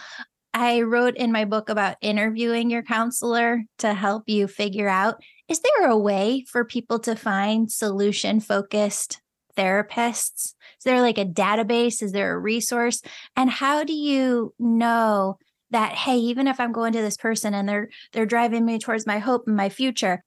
I 0.54 0.82
wrote 0.82 1.18
in 1.18 1.32
my 1.32 1.46
book 1.46 1.70
about 1.70 1.98
interviewing 2.02 2.70
your 2.70 2.84
counselor 2.84 3.63
to 3.80 3.94
help 3.94 4.24
you 4.28 4.48
figure 4.48 4.88
out 4.88 5.16
is 5.50 5.60
there 5.60 5.89
a 5.89 5.98
way 5.98 6.46
for 6.50 6.63
people 6.63 7.00
to 7.00 7.16
find 7.16 7.72
solution 7.72 8.39
focused 8.39 9.20
therapists? 9.58 10.54
Is 10.54 10.84
there 10.86 11.02
like 11.02 11.18
a 11.18 11.26
database? 11.26 12.02
Is 12.02 12.12
there 12.12 12.34
a 12.34 12.39
resource? 12.39 13.02
And 13.36 13.50
how 13.50 13.84
do 13.84 13.94
you 13.94 14.54
know 14.60 15.38
that 15.72 15.94
hey, 15.94 16.18
even 16.18 16.48
if 16.48 16.60
I'm 16.60 16.72
going 16.72 16.94
to 16.94 17.02
this 17.02 17.18
person 17.18 17.54
and 17.54 17.68
they're 17.68 17.89
they're 18.12 18.26
driving 18.26 18.66
me 18.66 18.78
towards 18.80 19.08
my 19.08 19.20
hope 19.20 19.48
and 19.48 19.58
my 19.58 19.70
future, 19.70 20.24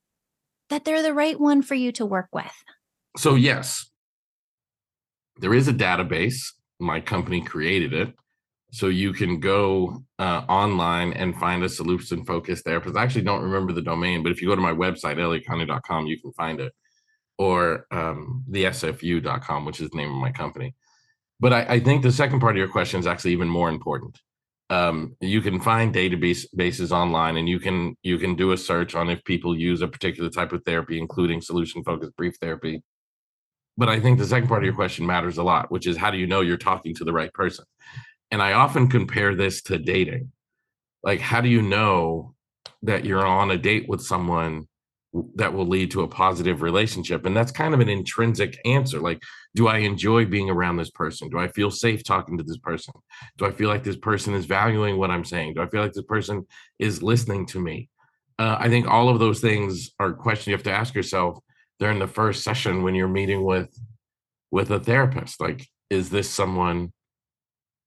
that 0.70 0.84
they're 0.84 1.02
the 1.02 1.14
right 1.14 1.38
one 1.38 1.62
for 1.62 1.74
you 1.74 1.92
to 1.92 2.04
work 2.06 2.28
with? 2.32 2.52
So 3.16 3.36
yes, 3.36 3.88
there 5.38 5.54
is 5.54 5.68
a 5.68 5.72
database. 5.72 6.52
My 6.78 7.00
company 7.00 7.40
created 7.40 7.94
it 7.94 8.14
so 8.72 8.88
you 8.88 9.12
can 9.12 9.40
go 9.40 10.02
uh, 10.18 10.42
online 10.48 11.12
and 11.12 11.36
find 11.36 11.62
a 11.62 11.68
solution 11.68 12.24
focused 12.24 12.64
therapist. 12.64 12.96
I 12.96 13.02
actually 13.02 13.22
don't 13.22 13.42
remember 13.42 13.72
the 13.72 13.82
domain, 13.82 14.22
but 14.22 14.32
if 14.32 14.42
you 14.42 14.48
go 14.48 14.56
to 14.56 14.60
my 14.60 14.72
website, 14.72 15.16
elliottconnie.com, 15.16 16.06
you 16.06 16.20
can 16.20 16.32
find 16.32 16.60
it, 16.60 16.72
or 17.38 17.86
um, 17.90 18.44
the 18.48 18.64
sfu.com, 18.64 19.64
which 19.64 19.80
is 19.80 19.90
the 19.90 19.96
name 19.96 20.10
of 20.10 20.16
my 20.16 20.32
company. 20.32 20.74
But 21.38 21.52
I, 21.52 21.60
I, 21.74 21.80
think 21.80 22.02
the 22.02 22.12
second 22.12 22.40
part 22.40 22.54
of 22.54 22.58
your 22.58 22.68
question 22.68 22.98
is 22.98 23.06
actually 23.06 23.32
even 23.32 23.48
more 23.48 23.68
important. 23.68 24.18
Um, 24.70 25.16
you 25.20 25.42
can 25.42 25.60
find 25.60 25.94
database 25.94 26.46
bases 26.54 26.92
online, 26.92 27.36
and 27.36 27.48
you 27.48 27.60
can 27.60 27.94
you 28.02 28.18
can 28.18 28.34
do 28.34 28.52
a 28.52 28.56
search 28.56 28.94
on 28.94 29.10
if 29.10 29.22
people 29.24 29.56
use 29.56 29.80
a 29.80 29.88
particular 29.88 30.30
type 30.30 30.52
of 30.52 30.62
therapy, 30.64 30.98
including 30.98 31.40
solution 31.40 31.84
focused 31.84 32.16
brief 32.16 32.36
therapy. 32.40 32.82
But 33.76 33.90
I 33.90 34.00
think 34.00 34.18
the 34.18 34.26
second 34.26 34.48
part 34.48 34.62
of 34.62 34.64
your 34.64 34.74
question 34.74 35.06
matters 35.06 35.38
a 35.38 35.42
lot, 35.42 35.70
which 35.70 35.86
is 35.86 35.96
how 35.96 36.10
do 36.10 36.16
you 36.16 36.26
know 36.26 36.40
you're 36.40 36.56
talking 36.56 36.94
to 36.94 37.04
the 37.04 37.12
right 37.12 37.32
person? 37.32 37.66
And 38.30 38.42
I 38.42 38.52
often 38.52 38.88
compare 38.88 39.34
this 39.34 39.62
to 39.62 39.78
dating. 39.78 40.32
Like, 41.02 41.20
how 41.20 41.40
do 41.40 41.48
you 41.48 41.62
know 41.62 42.34
that 42.82 43.04
you're 43.04 43.26
on 43.26 43.50
a 43.50 43.58
date 43.58 43.88
with 43.88 44.02
someone 44.02 44.66
that 45.36 45.54
will 45.54 45.66
lead 45.66 45.90
to 45.92 46.02
a 46.02 46.08
positive 46.08 46.62
relationship? 46.62 47.24
And 47.24 47.36
that's 47.36 47.52
kind 47.52 47.74
of 47.74 47.80
an 47.80 47.88
intrinsic 47.88 48.58
answer. 48.64 48.98
Like, 48.98 49.22
do 49.54 49.68
I 49.68 49.78
enjoy 49.78 50.26
being 50.26 50.50
around 50.50 50.76
this 50.76 50.90
person? 50.90 51.28
Do 51.28 51.38
I 51.38 51.48
feel 51.48 51.70
safe 51.70 52.02
talking 52.02 52.36
to 52.38 52.44
this 52.44 52.58
person? 52.58 52.94
Do 53.38 53.46
I 53.46 53.52
feel 53.52 53.68
like 53.68 53.84
this 53.84 53.96
person 53.96 54.34
is 54.34 54.46
valuing 54.46 54.98
what 54.98 55.10
I'm 55.10 55.24
saying? 55.24 55.54
Do 55.54 55.62
I 55.62 55.68
feel 55.68 55.82
like 55.82 55.92
this 55.92 56.04
person 56.04 56.46
is 56.78 57.02
listening 57.02 57.46
to 57.46 57.60
me? 57.60 57.88
Uh, 58.38 58.56
I 58.58 58.68
think 58.68 58.86
all 58.86 59.08
of 59.08 59.18
those 59.18 59.40
things 59.40 59.92
are 59.98 60.12
questions 60.12 60.48
you 60.48 60.54
have 60.54 60.62
to 60.64 60.72
ask 60.72 60.94
yourself 60.94 61.38
during 61.78 61.98
the 61.98 62.06
first 62.06 62.42
session 62.42 62.82
when 62.82 62.94
you're 62.94 63.08
meeting 63.08 63.44
with 63.44 63.68
with 64.50 64.70
a 64.70 64.80
therapist. 64.80 65.40
Like, 65.40 65.66
is 65.90 66.10
this 66.10 66.28
someone 66.30 66.92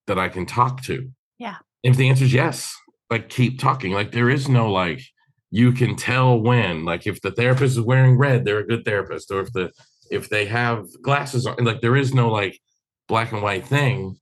that 0.09 0.19
I 0.19 0.29
can 0.29 0.45
talk 0.45 0.83
to? 0.83 1.09
Yeah. 1.37 1.55
If 1.81 1.95
the 1.95 2.09
answer 2.09 2.25
is 2.25 2.33
yes, 2.33 2.75
like 3.09 3.29
keep 3.29 3.59
talking. 3.59 3.93
Like 3.93 4.11
there 4.11 4.29
is 4.29 4.47
no 4.47 4.71
like 4.71 5.01
you 5.49 5.71
can 5.71 5.95
tell 5.95 6.39
when. 6.39 6.85
Like 6.85 7.07
if 7.07 7.21
the 7.21 7.31
therapist 7.31 7.77
is 7.77 7.81
wearing 7.81 8.17
red, 8.17 8.45
they're 8.45 8.59
a 8.59 8.67
good 8.67 8.85
therapist. 8.85 9.31
Or 9.31 9.39
if 9.41 9.53
the 9.53 9.71
if 10.11 10.29
they 10.29 10.45
have 10.45 10.85
glasses 11.01 11.45
on, 11.45 11.63
like 11.63 11.81
there 11.81 11.95
is 11.95 12.13
no 12.13 12.29
like 12.29 12.59
black 13.07 13.31
and 13.31 13.41
white 13.41 13.65
thing. 13.65 14.19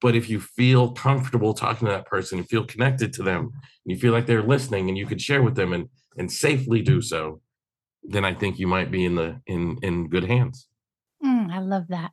But 0.00 0.16
if 0.16 0.28
you 0.28 0.40
feel 0.40 0.92
comfortable 0.92 1.54
talking 1.54 1.86
to 1.86 1.92
that 1.92 2.06
person, 2.06 2.38
you 2.38 2.44
feel 2.44 2.64
connected 2.64 3.12
to 3.14 3.22
them, 3.22 3.52
you 3.84 3.96
feel 3.96 4.12
like 4.12 4.26
they're 4.26 4.42
listening 4.42 4.88
and 4.88 4.98
you 4.98 5.06
can 5.06 5.18
share 5.18 5.42
with 5.42 5.54
them 5.54 5.72
and 5.72 5.88
and 6.18 6.30
safely 6.30 6.82
do 6.82 7.00
so, 7.00 7.40
then 8.02 8.24
I 8.24 8.34
think 8.34 8.58
you 8.58 8.66
might 8.66 8.90
be 8.90 9.04
in 9.04 9.14
the 9.14 9.40
in 9.46 9.78
in 9.82 10.08
good 10.08 10.24
hands. 10.24 10.68
Mm, 11.24 11.52
I 11.52 11.60
love 11.60 11.86
that. 11.88 12.10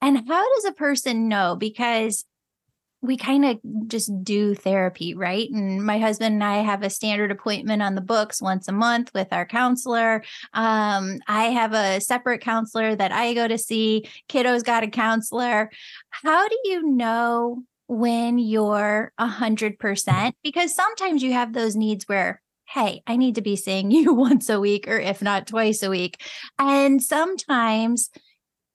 And 0.00 0.28
how 0.28 0.54
does 0.54 0.64
a 0.64 0.72
person 0.72 1.28
know? 1.28 1.56
Because 1.56 2.24
we 3.02 3.16
kind 3.16 3.44
of 3.44 3.58
just 3.88 4.10
do 4.24 4.54
therapy, 4.54 5.14
right? 5.14 5.48
And 5.50 5.84
my 5.84 5.98
husband 5.98 6.34
and 6.34 6.44
I 6.44 6.56
have 6.58 6.82
a 6.82 6.90
standard 6.90 7.30
appointment 7.30 7.82
on 7.82 7.94
the 7.94 8.00
books 8.00 8.42
once 8.42 8.68
a 8.68 8.72
month 8.72 9.12
with 9.14 9.32
our 9.32 9.46
counselor. 9.46 10.24
Um, 10.54 11.18
I 11.28 11.44
have 11.44 11.72
a 11.72 12.00
separate 12.00 12.40
counselor 12.40 12.96
that 12.96 13.12
I 13.12 13.34
go 13.34 13.46
to 13.46 13.58
see. 13.58 14.08
Kiddo's 14.28 14.62
got 14.62 14.82
a 14.82 14.88
counselor. 14.88 15.70
How 16.10 16.48
do 16.48 16.58
you 16.64 16.90
know 16.90 17.62
when 17.86 18.38
you're 18.38 19.12
a 19.18 19.26
hundred 19.26 19.78
percent? 19.78 20.34
Because 20.42 20.74
sometimes 20.74 21.22
you 21.22 21.32
have 21.32 21.52
those 21.52 21.76
needs 21.76 22.04
where 22.08 22.42
hey, 22.68 23.00
I 23.06 23.16
need 23.16 23.36
to 23.36 23.42
be 23.42 23.54
seeing 23.54 23.90
you 23.92 24.12
once 24.12 24.48
a 24.48 24.58
week 24.58 24.88
or 24.88 24.98
if 24.98 25.22
not 25.22 25.46
twice 25.46 25.82
a 25.82 25.90
week. 25.90 26.20
And 26.58 27.00
sometimes 27.02 28.10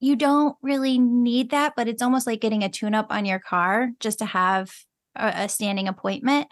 you 0.02 0.16
don't 0.16 0.58
really 0.62 0.98
need 0.98 1.52
that, 1.52 1.74
but 1.78 1.88
it's 1.88 2.02
almost 2.02 2.28
like 2.28 2.42
getting 2.42 2.64
a 2.64 2.70
tune 2.70 2.96
up 2.96 3.08
on 3.12 3.24
your 3.24 3.40
car 3.40 3.92
just 4.00 4.20
to 4.20 4.26
have 4.26 4.72
a, 5.16 5.44
a 5.44 5.50
standing 5.50 5.88
appointment. 5.88 6.48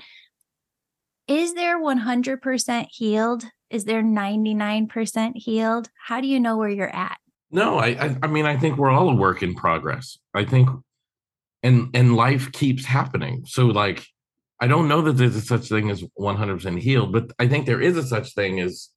Is 1.28 1.56
there 1.56 1.82
100% 1.82 2.88
healed? 2.92 3.44
Is 3.70 3.86
there 3.86 4.04
99% 4.04 5.32
healed? 5.36 5.90
How 6.08 6.22
do 6.22 6.28
you 6.28 6.40
know 6.40 6.58
where 6.58 6.70
you're 6.70 6.96
at? 6.96 7.18
No, 7.52 7.80
I, 7.80 7.88
I, 7.88 8.18
I 8.24 8.28
mean 8.28 8.46
I 8.46 8.56
think 8.56 8.78
we're 8.78 8.92
all 8.92 9.10
a 9.10 9.16
work 9.16 9.42
in 9.42 9.56
progress. 9.56 10.20
I 10.36 10.46
think 10.46 10.70
and 11.64 11.90
and 11.96 12.16
life 12.16 12.52
keeps 12.52 12.86
happening. 12.86 13.44
So 13.48 13.66
like 13.66 14.06
I 14.60 14.68
don't 14.68 14.88
know 14.88 15.02
that 15.02 15.14
there's 15.14 15.36
a 15.36 15.42
such 15.42 15.70
thing 15.70 15.90
as 15.90 16.04
100% 16.20 16.80
healed, 16.80 17.14
but 17.14 17.32
I 17.40 17.48
think 17.48 17.66
there 17.66 17.82
is 17.82 17.98
a 17.98 18.04
such 18.04 18.36
thing 18.36 18.60
as 18.60 18.90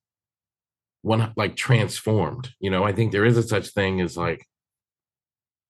one 1.03 1.33
like 1.37 1.57
transformed 1.57 2.51
you 2.61 2.71
know 2.71 2.85
i 2.85 2.93
think 2.93 3.13
there 3.13 3.25
is 3.25 3.37
a 3.37 3.43
such 3.43 3.69
thing 3.69 4.01
as 4.01 4.17
like 4.17 4.47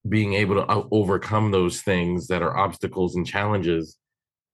being 0.09 0.35
able 0.35 0.55
to 0.57 0.87
overcome 0.91 1.51
those 1.51 1.81
things 1.81 2.27
that 2.27 2.43
are 2.43 2.57
obstacles 2.57 3.17
and 3.17 3.27
challenges 3.27 3.99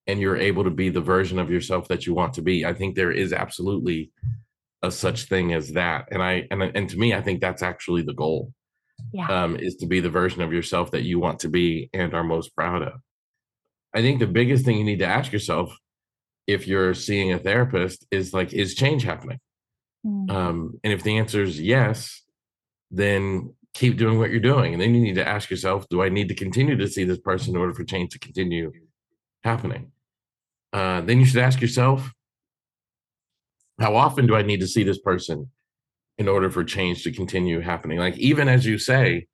and 0.07 0.19
you're 0.19 0.37
able 0.37 0.63
to 0.63 0.69
be 0.69 0.89
the 0.89 1.01
version 1.01 1.39
of 1.39 1.51
yourself 1.51 1.87
that 1.87 2.05
you 2.05 2.13
want 2.13 2.33
to 2.33 2.41
be. 2.41 2.65
I 2.65 2.73
think 2.73 2.95
there 2.95 3.11
is 3.11 3.31
absolutely 3.31 4.11
a 4.81 4.89
such 4.89 5.23
thing 5.23 5.53
as 5.53 5.73
that 5.73 6.07
and 6.11 6.23
i 6.23 6.47
and, 6.51 6.63
and 6.63 6.89
to 6.89 6.97
me 6.97 7.13
i 7.13 7.21
think 7.21 7.41
that's 7.41 7.61
actually 7.61 8.01
the 8.01 8.13
goal 8.13 8.53
yeah. 9.11 9.27
um, 9.27 9.57
is 9.57 9.75
to 9.77 9.87
be 9.87 9.99
the 9.99 10.09
version 10.09 10.41
of 10.41 10.53
yourself 10.53 10.91
that 10.91 11.03
you 11.03 11.19
want 11.19 11.39
to 11.39 11.49
be 11.49 11.89
and 11.93 12.13
are 12.13 12.23
most 12.23 12.55
proud 12.55 12.81
of. 12.81 12.93
I 13.93 14.01
think 14.01 14.19
the 14.19 14.27
biggest 14.27 14.63
thing 14.63 14.77
you 14.77 14.83
need 14.83 14.99
to 14.99 15.05
ask 15.05 15.33
yourself 15.33 15.75
if 16.47 16.67
you're 16.67 16.93
seeing 16.93 17.33
a 17.33 17.39
therapist 17.39 18.05
is 18.09 18.33
like 18.33 18.53
is 18.53 18.75
change 18.75 19.03
happening 19.03 19.39
Mm. 20.05 20.31
Um, 20.31 20.79
and 20.83 20.93
if 20.93 21.03
the 21.03 21.17
answer 21.17 21.43
is 21.43 21.59
yes, 21.59 22.21
then 22.91 23.53
keep 23.73 23.97
doing 23.97 24.17
what 24.17 24.31
you're 24.31 24.39
doing. 24.39 24.73
And 24.73 24.81
then 24.81 24.95
you 24.95 25.01
need 25.01 25.15
to 25.15 25.27
ask 25.27 25.49
yourself, 25.49 25.87
do 25.89 26.01
I 26.01 26.09
need 26.09 26.27
to 26.29 26.35
continue 26.35 26.75
to 26.77 26.87
see 26.87 27.03
this 27.03 27.19
person 27.19 27.55
in 27.55 27.61
order 27.61 27.73
for 27.73 27.83
change 27.83 28.11
to 28.13 28.19
continue 28.19 28.71
happening? 29.43 29.91
Uh, 30.73 31.01
then 31.01 31.19
you 31.19 31.25
should 31.25 31.41
ask 31.41 31.61
yourself, 31.61 32.11
how 33.79 33.95
often 33.95 34.27
do 34.27 34.35
I 34.35 34.41
need 34.41 34.59
to 34.59 34.67
see 34.67 34.83
this 34.83 34.99
person 34.99 35.49
in 36.17 36.27
order 36.27 36.49
for 36.49 36.63
change 36.63 37.03
to 37.03 37.11
continue 37.11 37.61
happening? 37.61 37.97
Like, 37.97 38.17
even 38.17 38.49
as 38.49 38.65
you 38.65 38.77
say, 38.77 39.27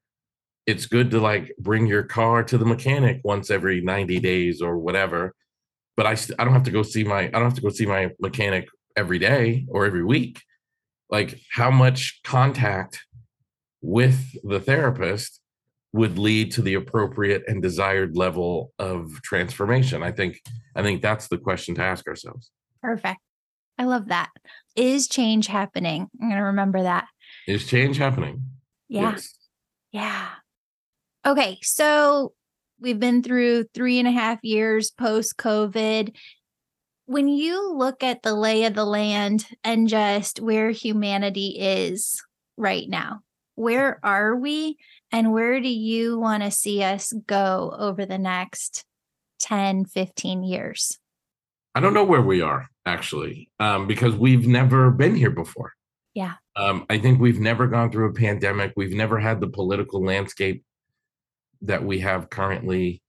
it's 0.66 0.86
good 0.86 1.12
to 1.12 1.20
like 1.20 1.54
bring 1.60 1.88
your 1.88 2.04
car 2.04 2.44
to 2.44 2.58
the 2.58 2.66
mechanic 2.66 3.22
once 3.24 3.50
every 3.50 3.82
90 3.82 4.20
days 4.20 4.62
or 4.62 4.78
whatever. 4.78 5.34
But 5.96 6.06
I, 6.06 6.12
I 6.38 6.44
don't 6.44 6.54
have 6.54 6.64
to 6.64 6.72
go 6.72 6.84
see 6.84 7.04
my, 7.04 7.22
I 7.22 7.30
don't 7.30 7.44
have 7.44 7.56
to 7.56 7.62
go 7.62 7.70
see 7.70 7.86
my 7.86 8.12
mechanic 8.20 8.68
every 8.96 9.20
day 9.20 9.66
or 9.70 9.86
every 9.86 10.04
week. 10.04 10.42
Like, 11.10 11.40
how 11.52 11.72
much 11.72 12.22
contact 12.24 13.04
with 13.82 14.36
the 14.44 14.60
therapist 14.60 15.40
would 15.94 16.18
lead 16.18 16.52
to 16.52 16.62
the 16.62 16.74
appropriate 16.74 17.44
and 17.48 17.62
desired 17.62 18.18
level 18.18 18.74
of 18.80 19.22
transformation? 19.22 20.04
I 20.04 20.12
think 20.12 20.42
i 20.76 20.82
think 20.82 21.02
that's 21.02 21.28
the 21.28 21.38
question 21.38 21.76
to 21.76 21.84
ask 21.84 22.08
ourselves. 22.08 22.52
Perfect. 22.82 23.20
I 23.78 23.86
love 23.86 24.08
that. 24.08 24.30
Is 24.76 25.08
change 25.08 25.48
happening? 25.48 26.08
I'm 26.22 26.30
going 26.30 26.40
to 26.40 26.48
remember 26.48 26.84
that. 26.84 27.08
Is 27.48 27.68
change 27.68 27.98
happening? 27.98 28.44
Yeah. 28.88 29.12
Yes. 29.12 29.38
yeah. 29.92 30.28
Okay 31.26 31.60
so 31.62 32.34
we've 32.80 33.00
been 33.00 33.24
through 33.24 33.66
three 33.74 34.00
and 34.00 34.08
a 34.08 34.12
half 34.12 34.40
years 34.44 34.92
post 34.92 35.38
covid 35.38 36.16
when 37.06 37.28
you 37.28 37.74
look 37.74 38.04
at 38.04 38.24
the 38.24 38.34
lay 38.34 38.66
of 38.66 38.74
the 38.74 38.86
land 38.86 39.46
and 39.64 39.88
just 39.88 40.40
where 40.40 40.72
humanity 40.72 41.58
is 41.60 42.22
right 42.58 42.90
now 42.90 43.22
where 43.56 44.00
are 44.04 44.36
we? 44.36 44.78
And 45.12 45.32
where 45.32 45.60
do 45.60 45.70
you 45.70 46.20
want 46.20 46.44
to 46.44 46.52
see 46.52 46.84
us 46.84 47.14
go 47.26 47.74
over 47.78 48.06
the 48.06 48.18
next 48.18 48.86
10 49.40 49.86
15 49.86 50.44
years? 50.44 51.00
I 51.74 51.80
don't 51.80 51.94
know 51.94 52.04
where 52.04 52.22
we 52.22 52.42
are 52.42 52.68
actually 52.86 53.50
um, 53.60 53.88
because 53.88 54.16
we've 54.16 54.48
never 54.48 54.92
been 54.92 55.16
here 55.16 55.32
before. 55.32 55.74
Yeah. 56.14 56.36
Um, 56.56 56.86
i 56.90 56.98
think 56.98 57.20
we've 57.20 57.42
never 57.42 57.68
gone 57.68 57.92
through 57.92 58.10
a 58.10 58.14
pandemic. 58.14 58.74
We've 58.78 58.94
never 58.94 59.20
had 59.20 59.42
the 59.42 59.50
political 59.50 60.04
landscape 60.04 60.64
that 61.62 61.84
we 61.84 62.00
have 62.00 62.30
currently. 62.30 63.02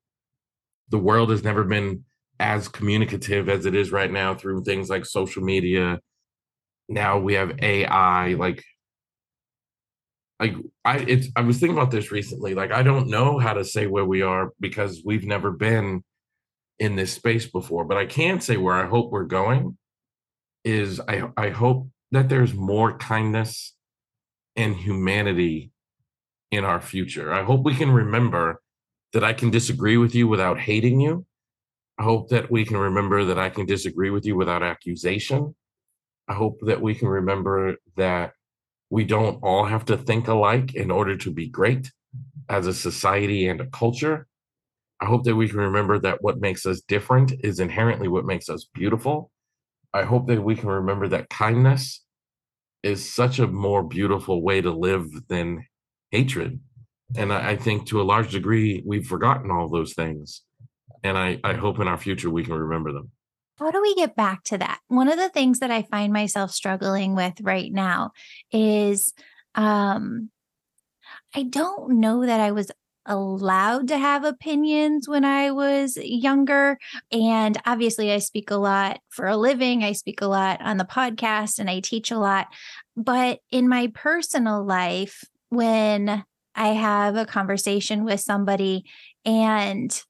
The 0.88 0.98
world 0.98 1.30
has 1.30 1.44
never 1.44 1.64
been 1.64 2.04
as 2.38 2.68
communicative 2.68 3.49
as 3.49 3.66
it 3.66 3.75
is 3.75 3.92
right 3.92 4.11
now 4.12 4.35
through 4.35 4.62
things 4.62 4.90
like 4.90 5.05
social 5.05 5.42
media 5.42 5.99
now 6.88 7.18
we 7.18 7.35
have 7.35 7.59
ai 7.62 8.35
like 8.35 8.62
like 10.38 10.55
I 10.85 10.99
it's 10.99 11.29
I 11.35 11.40
was 11.40 11.59
thinking 11.59 11.77
about 11.77 11.90
this 11.90 12.12
recently. 12.12 12.55
Like 12.55 12.72
I 12.72 12.83
don't 12.83 13.09
know 13.09 13.38
how 13.38 13.55
to 13.55 13.64
say 13.64 13.87
where 13.87 14.05
we 14.05 14.22
are 14.22 14.53
because 14.61 15.03
we've 15.05 15.25
never 15.25 15.51
been 15.51 16.05
in 16.79 16.96
this 16.96 17.12
space 17.12 17.46
before, 17.46 17.85
but 17.85 17.96
I 17.96 18.07
can 18.07 18.40
say 18.40 18.57
where 18.57 18.75
I 18.75 18.87
hope 18.87 19.11
we're 19.11 19.25
going 19.25 19.79
is 20.64 21.01
I 21.01 21.31
I 21.37 21.51
hope 21.51 21.88
that 22.12 22.29
there's 22.29 22.55
more 22.55 22.99
kindness 22.99 23.75
and 24.57 24.77
humanity 24.77 25.70
in 26.51 26.64
our 26.64 26.81
future. 26.81 27.33
I 27.33 27.42
hope 27.42 27.64
we 27.64 27.75
can 27.75 27.90
remember 27.90 28.61
that 29.12 29.25
I 29.25 29.33
can 29.33 29.51
disagree 29.51 29.96
with 29.96 30.14
you 30.14 30.29
without 30.29 30.59
hating 30.59 31.01
you. 31.01 31.25
I 31.98 32.02
hope 32.02 32.28
that 32.28 32.50
we 32.50 32.64
can 32.64 32.76
remember 32.76 33.24
that 33.24 33.38
I 33.38 33.48
can 33.48 33.66
disagree 33.66 34.11
with 34.11 34.26
you 34.26 34.37
without 34.37 34.62
accusation. 34.62 35.54
I 36.28 36.35
hope 36.35 36.59
that 36.62 36.82
we 36.82 36.94
can 36.94 37.09
remember 37.09 37.76
that 37.96 38.32
we 38.90 39.04
don't 39.04 39.38
all 39.42 39.64
have 39.64 39.85
to 39.87 39.96
think 39.96 40.28
alike 40.28 40.74
in 40.74 40.90
order 40.90 41.16
to 41.16 41.30
be 41.30 41.48
great 41.48 41.90
as 42.48 42.66
a 42.66 42.74
society 42.74 43.48
and 43.48 43.61
a 43.61 43.66
culture. 43.66 44.26
I 45.00 45.06
hope 45.06 45.24
that 45.24 45.37
we 45.37 45.48
can 45.48 45.59
remember 45.59 45.98
that 46.00 46.22
what 46.22 46.40
makes 46.40 46.64
us 46.66 46.80
different 46.80 47.32
is 47.44 47.61
inherently 47.61 48.09
what 48.09 48.24
makes 48.24 48.48
us 48.48 48.66
beautiful. 48.72 49.30
I 49.92 50.04
hope 50.04 50.26
that 50.28 50.42
we 50.42 50.54
can 50.54 50.68
remember 50.68 51.09
that 51.09 51.28
kindness 51.28 52.02
is 52.82 53.12
such 53.12 53.38
a 53.38 53.46
more 53.46 53.82
beautiful 53.82 54.42
way 54.42 54.61
to 54.61 54.70
live 54.70 55.06
than 55.28 55.66
hatred. 56.11 56.61
And 57.16 57.32
I, 57.32 57.56
think 57.56 57.87
to 57.88 58.00
a 58.00 58.04
large 58.04 58.32
degree, 58.32 58.82
we've 58.85 59.06
forgotten 59.06 59.50
all 59.50 59.68
those 59.68 59.94
things. 59.94 60.42
And 61.07 61.16
I, 61.16 61.40
I 61.45 61.55
hope 61.55 61.79
in 61.81 61.88
our 61.88 61.99
future 61.99 62.31
we 62.31 62.45
can 62.45 62.55
remember 62.55 62.92
them. 62.92 63.11
How 63.59 63.71
do 63.71 63.81
we 63.81 63.95
get 63.95 64.16
back 64.16 64.42
to 64.45 64.59
that? 64.59 64.81
One 64.88 65.09
of 65.09 65.16
the 65.16 65.31
things 65.31 65.61
that 65.61 65.71
I 65.71 65.83
find 65.83 66.12
myself 66.12 66.51
struggling 66.51 67.14
with 67.14 67.40
right 67.40 67.73
now 67.73 68.12
is 68.53 69.14
um, 69.55 70.31
I 71.35 71.45
don't 71.45 72.01
know 72.01 72.27
that 72.27 72.40
I 72.40 72.53
was 72.53 72.71
allowed 73.07 73.88
to 73.88 73.99
have 73.99 74.25
opinions 74.25 75.09
when 75.09 75.25
I 75.25 75.53
was 75.53 75.97
younger. 75.97 76.77
And 77.11 77.57
obviously, 77.64 78.12
I 78.12 78.19
speak 78.19 78.51
a 78.51 78.57
lot 78.57 79.01
for 79.09 79.27
a 79.27 79.37
living, 79.37 79.85
I 79.85 79.92
speak 79.92 80.21
a 80.21 80.27
lot 80.27 80.61
on 80.61 80.77
the 80.77 80.85
podcast, 80.85 81.59
and 81.59 81.71
I 81.71 81.81
teach 81.81 82.11
a 82.11 82.19
lot. 82.19 82.49
But 82.97 83.40
in 83.51 83.69
my 83.69 83.90
personal 83.95 84.64
life, 84.64 85.25
when 85.49 86.25
I 86.55 86.69
have 86.69 87.16
a 87.16 87.27
conversation 87.27 88.05
with 88.05 88.21
somebody 88.21 88.85
and 89.25 90.03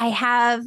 I 0.00 0.08
have 0.08 0.66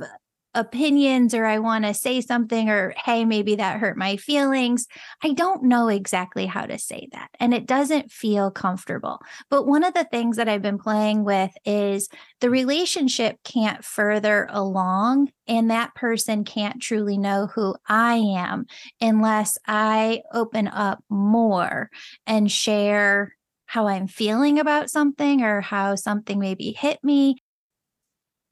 opinions 0.56 1.34
or 1.34 1.46
I 1.46 1.60
want 1.60 1.86
to 1.86 1.94
say 1.94 2.22
something 2.22 2.70
or, 2.70 2.94
hey, 3.04 3.26
maybe 3.26 3.56
that 3.56 3.80
hurt 3.80 3.98
my 3.98 4.18
feelings. 4.18 4.86
I 5.24 5.34
don't 5.34 5.64
know 5.64 5.88
exactly 5.88 6.46
how 6.46 6.66
to 6.66 6.78
say 6.78 7.08
that. 7.12 7.30
And 7.40 7.54
it 7.54 7.66
doesn't 7.66 8.12
feel 8.12 8.52
comfortable. 8.52 9.20
But 9.50 9.66
one 9.66 9.84
of 9.84 9.96
the 9.96 10.04
things 10.04 10.38
that 10.38 10.48
I've 10.48 10.62
been 10.62 10.78
playing 10.78 11.24
with 11.24 11.52
is 11.66 12.08
the 12.40 12.50
relationship 12.52 13.38
can't 13.44 13.84
further 13.84 14.48
along 14.52 15.32
and 15.48 15.72
that 15.72 15.96
person 15.96 16.44
can't 16.44 16.82
truly 16.82 17.18
know 17.18 17.48
who 17.48 17.76
I 17.88 18.16
am 18.16 18.68
unless 19.02 19.58
I 19.68 20.22
open 20.32 20.68
up 20.68 21.04
more 21.10 21.90
and 22.28 22.52
share 22.52 23.36
how 23.66 23.88
I'm 23.88 24.08
feeling 24.08 24.60
about 24.60 24.92
something 24.92 25.42
or 25.42 25.62
how 25.62 25.96
something 25.96 26.38
maybe 26.38 26.74
hit 26.74 27.04
me 27.04 27.38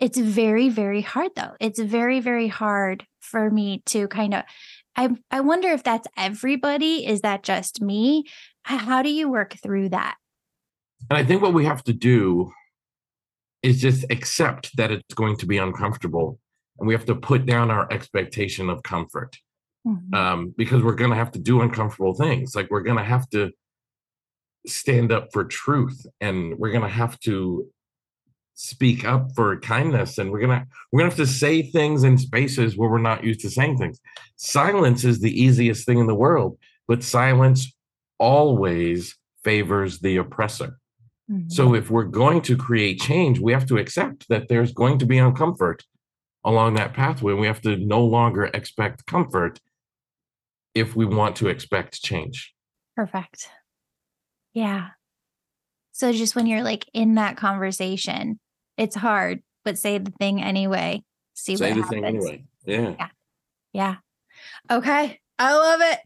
it's 0.01 0.17
very, 0.17 0.67
very 0.67 1.01
hard 1.01 1.31
though. 1.35 1.53
It's 1.59 1.79
very, 1.79 2.19
very 2.19 2.47
hard 2.47 3.05
for 3.21 3.49
me 3.49 3.83
to 3.85 4.07
kind 4.07 4.33
of 4.33 4.43
I 4.95 5.09
I 5.29 5.39
wonder 5.39 5.69
if 5.69 5.83
that's 5.83 6.07
everybody. 6.17 7.05
Is 7.05 7.21
that 7.21 7.43
just 7.43 7.81
me? 7.81 8.25
How 8.63 9.01
do 9.01 9.09
you 9.09 9.29
work 9.29 9.55
through 9.61 9.89
that? 9.89 10.17
And 11.09 11.17
I 11.17 11.23
think 11.23 11.41
what 11.41 11.53
we 11.53 11.65
have 11.65 11.83
to 11.85 11.93
do 11.93 12.51
is 13.63 13.79
just 13.79 14.05
accept 14.09 14.75
that 14.75 14.91
it's 14.91 15.13
going 15.13 15.37
to 15.37 15.45
be 15.45 15.57
uncomfortable 15.57 16.39
and 16.79 16.87
we 16.87 16.93
have 16.93 17.05
to 17.05 17.15
put 17.15 17.45
down 17.45 17.69
our 17.69 17.91
expectation 17.91 18.69
of 18.69 18.81
comfort 18.81 19.37
mm-hmm. 19.87 20.13
um, 20.13 20.53
because 20.57 20.81
we're 20.81 20.95
going 20.95 21.11
to 21.11 21.15
have 21.15 21.31
to 21.31 21.39
do 21.39 21.61
uncomfortable 21.61 22.15
things 22.15 22.55
like 22.55 22.69
we're 22.71 22.81
going 22.81 22.97
to 22.97 23.03
have 23.03 23.29
to 23.29 23.51
stand 24.65 25.11
up 25.11 25.27
for 25.31 25.43
truth 25.43 26.05
and 26.21 26.57
we're 26.57 26.71
going 26.71 26.83
to 26.83 26.87
have 26.87 27.19
to 27.19 27.67
speak 28.53 29.05
up 29.05 29.31
for 29.35 29.59
kindness 29.59 30.17
and 30.17 30.31
we're 30.31 30.41
gonna 30.41 30.65
we're 30.91 30.99
gonna 30.99 31.09
have 31.09 31.17
to 31.17 31.25
say 31.25 31.61
things 31.61 32.03
in 32.03 32.17
spaces 32.17 32.77
where 32.77 32.89
we're 32.89 32.99
not 32.99 33.23
used 33.23 33.41
to 33.41 33.49
saying 33.49 33.77
things. 33.77 33.99
Silence 34.35 35.03
is 35.03 35.19
the 35.19 35.41
easiest 35.41 35.85
thing 35.85 35.99
in 35.99 36.07
the 36.07 36.15
world 36.15 36.57
but 36.87 37.03
silence 37.03 37.73
always 38.19 39.17
favors 39.43 39.99
the 39.99 40.17
oppressor. 40.17 40.77
Mm-hmm. 41.29 41.49
so 41.49 41.75
if 41.75 41.89
we're 41.89 42.03
going 42.03 42.41
to 42.41 42.57
create 42.57 42.99
change 42.99 43.39
we 43.39 43.53
have 43.53 43.65
to 43.67 43.77
accept 43.77 44.27
that 44.29 44.49
there's 44.49 44.73
going 44.73 44.97
to 44.99 45.05
be 45.05 45.17
uncomfort 45.17 45.81
along 46.43 46.73
that 46.73 46.93
pathway 46.93 47.33
we 47.33 47.47
have 47.47 47.61
to 47.61 47.77
no 47.77 48.03
longer 48.03 48.45
expect 48.45 49.05
comfort 49.05 49.59
if 50.73 50.95
we 50.95 51.05
want 51.05 51.35
to 51.37 51.47
expect 51.47 52.01
change. 52.01 52.53
Perfect. 52.95 53.49
Yeah 54.53 54.89
so 56.01 56.11
just 56.11 56.35
when 56.35 56.47
you're 56.47 56.63
like 56.63 56.85
in 56.93 57.15
that 57.15 57.37
conversation 57.37 58.39
it's 58.77 58.95
hard, 58.95 59.43
but 59.63 59.77
say 59.77 59.99
the 59.99 60.11
thing 60.11 60.41
anyway. 60.41 61.03
See 61.35 61.55
say 61.55 61.73
what 61.73 61.83
happens. 61.83 62.03
Anyway. 62.03 62.43
Yeah. 62.65 62.95
Yeah. 62.97 63.07
Yeah. 63.73 63.95
Okay. 64.71 65.19
I 65.37 65.53
love 65.53 65.81
it. 65.81 65.99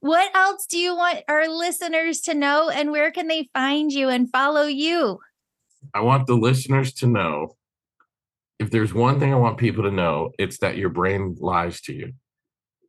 What 0.00 0.34
else 0.34 0.66
do 0.66 0.78
you 0.78 0.96
want 0.96 1.20
our 1.28 1.46
listeners 1.48 2.22
to 2.22 2.34
know 2.34 2.70
and 2.70 2.90
where 2.90 3.10
can 3.10 3.28
they 3.28 3.50
find 3.52 3.92
you 3.92 4.08
and 4.08 4.30
follow 4.30 4.62
you? 4.62 5.18
I 5.94 6.00
want 6.00 6.26
the 6.26 6.36
listeners 6.36 6.94
to 6.94 7.06
know 7.06 7.56
if 8.58 8.70
there's 8.70 8.94
one 8.94 9.18
thing 9.18 9.32
I 9.32 9.36
want 9.36 9.58
people 9.58 9.84
to 9.84 9.90
know, 9.90 10.30
it's 10.38 10.58
that 10.58 10.78
your 10.78 10.88
brain 10.88 11.36
lies 11.38 11.80
to 11.82 11.92
you. 11.92 12.12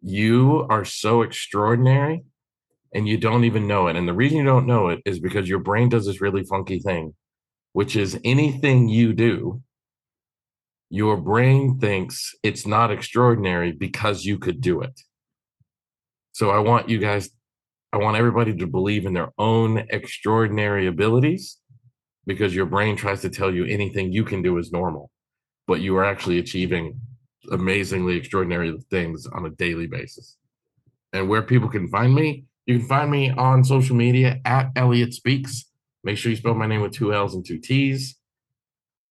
You 0.01 0.67
are 0.69 0.85
so 0.85 1.21
extraordinary 1.21 2.23
and 2.93 3.07
you 3.07 3.17
don't 3.17 3.43
even 3.43 3.67
know 3.67 3.87
it. 3.87 3.95
And 3.95 4.07
the 4.07 4.13
reason 4.13 4.37
you 4.37 4.45
don't 4.45 4.67
know 4.67 4.89
it 4.89 5.01
is 5.05 5.19
because 5.19 5.49
your 5.49 5.59
brain 5.59 5.89
does 5.89 6.05
this 6.05 6.21
really 6.21 6.43
funky 6.43 6.79
thing 6.79 7.13
which 7.73 7.95
is 7.95 8.19
anything 8.23 8.87
you 8.87 9.13
do, 9.13 9.61
your 10.89 11.17
brain 11.17 11.79
thinks 11.79 12.33
it's 12.43 12.65
not 12.65 12.91
extraordinary 12.91 13.71
because 13.71 14.23
you 14.23 14.37
could 14.37 14.61
do 14.61 14.81
it. 14.81 15.01
So 16.31 16.51
I 16.51 16.59
want 16.59 16.87
you 16.87 16.99
guys, 16.99 17.29
I 17.91 17.97
want 17.97 18.17
everybody 18.17 18.55
to 18.55 18.67
believe 18.67 19.05
in 19.05 19.13
their 19.13 19.31
own 19.37 19.85
extraordinary 19.89 20.87
abilities 20.87 21.57
because 22.25 22.55
your 22.55 22.67
brain 22.67 22.95
tries 22.95 23.21
to 23.21 23.29
tell 23.29 23.53
you 23.53 23.65
anything 23.65 24.13
you 24.13 24.23
can 24.23 24.41
do 24.41 24.57
is 24.59 24.71
normal, 24.71 25.09
but 25.67 25.81
you 25.81 25.97
are 25.97 26.05
actually 26.05 26.39
achieving 26.39 26.99
amazingly 27.51 28.15
extraordinary 28.15 28.77
things 28.89 29.27
on 29.27 29.45
a 29.45 29.49
daily 29.49 29.87
basis. 29.87 30.37
And 31.11 31.27
where 31.27 31.41
people 31.41 31.69
can 31.69 31.89
find 31.89 32.13
me, 32.13 32.45
you 32.65 32.79
can 32.79 32.87
find 32.87 33.11
me 33.11 33.29
on 33.31 33.63
social 33.63 33.95
media 33.95 34.39
at 34.45 34.71
Elliott 34.75 35.13
Speaks. 35.13 35.65
Make 36.03 36.17
sure 36.17 36.29
you 36.31 36.37
spell 36.37 36.53
my 36.53 36.67
name 36.67 36.81
with 36.81 36.93
two 36.93 37.13
L's 37.13 37.35
and 37.35 37.45
two 37.45 37.59
T's. 37.59 38.17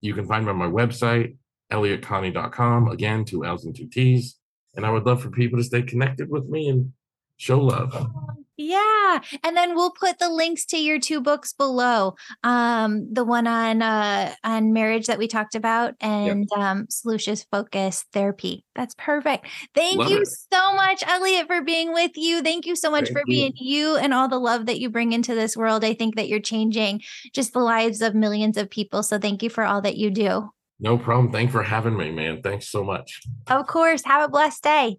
You 0.00 0.14
can 0.14 0.26
find 0.26 0.44
me 0.44 0.50
on 0.50 0.56
my 0.56 0.66
website, 0.66 1.36
elliottconnie.com. 1.70 2.88
Again, 2.88 3.24
two 3.24 3.44
L's 3.44 3.64
and 3.64 3.74
two 3.74 3.88
T's. 3.88 4.36
And 4.74 4.86
I 4.86 4.90
would 4.90 5.04
love 5.04 5.22
for 5.22 5.30
people 5.30 5.58
to 5.58 5.64
stay 5.64 5.82
connected 5.82 6.30
with 6.30 6.46
me 6.46 6.68
and 6.68 6.92
show 7.36 7.60
love. 7.60 8.10
Yeah. 8.56 9.20
And 9.42 9.56
then 9.56 9.74
we'll 9.74 9.92
put 9.92 10.18
the 10.18 10.28
links 10.28 10.66
to 10.66 10.76
your 10.76 10.98
two 10.98 11.20
books 11.20 11.52
below. 11.52 12.14
Um, 12.44 13.12
the 13.12 13.24
one 13.24 13.46
on 13.46 13.82
uh 13.82 14.34
on 14.44 14.72
marriage 14.72 15.06
that 15.06 15.18
we 15.18 15.26
talked 15.26 15.54
about 15.54 15.94
and 16.00 16.48
yep. 16.50 16.58
um 16.58 16.86
solutions 16.90 17.46
focus 17.50 18.04
therapy. 18.12 18.64
That's 18.74 18.94
perfect. 18.96 19.46
Thank 19.74 19.98
love 19.98 20.10
you 20.10 20.22
it. 20.22 20.28
so 20.52 20.74
much, 20.74 21.02
Elliott, 21.06 21.46
for 21.46 21.62
being 21.62 21.92
with 21.92 22.12
you. 22.16 22.42
Thank 22.42 22.66
you 22.66 22.76
so 22.76 22.90
much 22.90 23.04
Thank 23.04 23.18
for 23.18 23.22
you. 23.26 23.36
being 23.36 23.52
you 23.56 23.96
and 23.96 24.12
all 24.12 24.28
the 24.28 24.38
love 24.38 24.66
that 24.66 24.80
you 24.80 24.90
bring 24.90 25.12
into 25.12 25.34
this 25.34 25.56
world. 25.56 25.84
I 25.84 25.94
think 25.94 26.16
that 26.16 26.28
you're 26.28 26.40
changing 26.40 27.00
just 27.32 27.52
the 27.52 27.60
lives 27.60 28.02
of 28.02 28.14
millions 28.14 28.56
of 28.56 28.70
people. 28.70 29.02
So 29.02 29.18
thank 29.18 29.42
you 29.42 29.50
for 29.50 29.64
all 29.64 29.80
that 29.82 29.96
you 29.96 30.10
do. 30.10 30.50
No 30.78 30.98
problem. 30.98 31.32
Thanks 31.32 31.52
for 31.52 31.62
having 31.62 31.96
me, 31.96 32.10
man. 32.10 32.42
Thanks 32.42 32.68
so 32.68 32.82
much. 32.82 33.22
Of 33.46 33.66
course. 33.66 34.02
Have 34.04 34.24
a 34.24 34.28
blessed 34.28 34.62
day. 34.62 34.98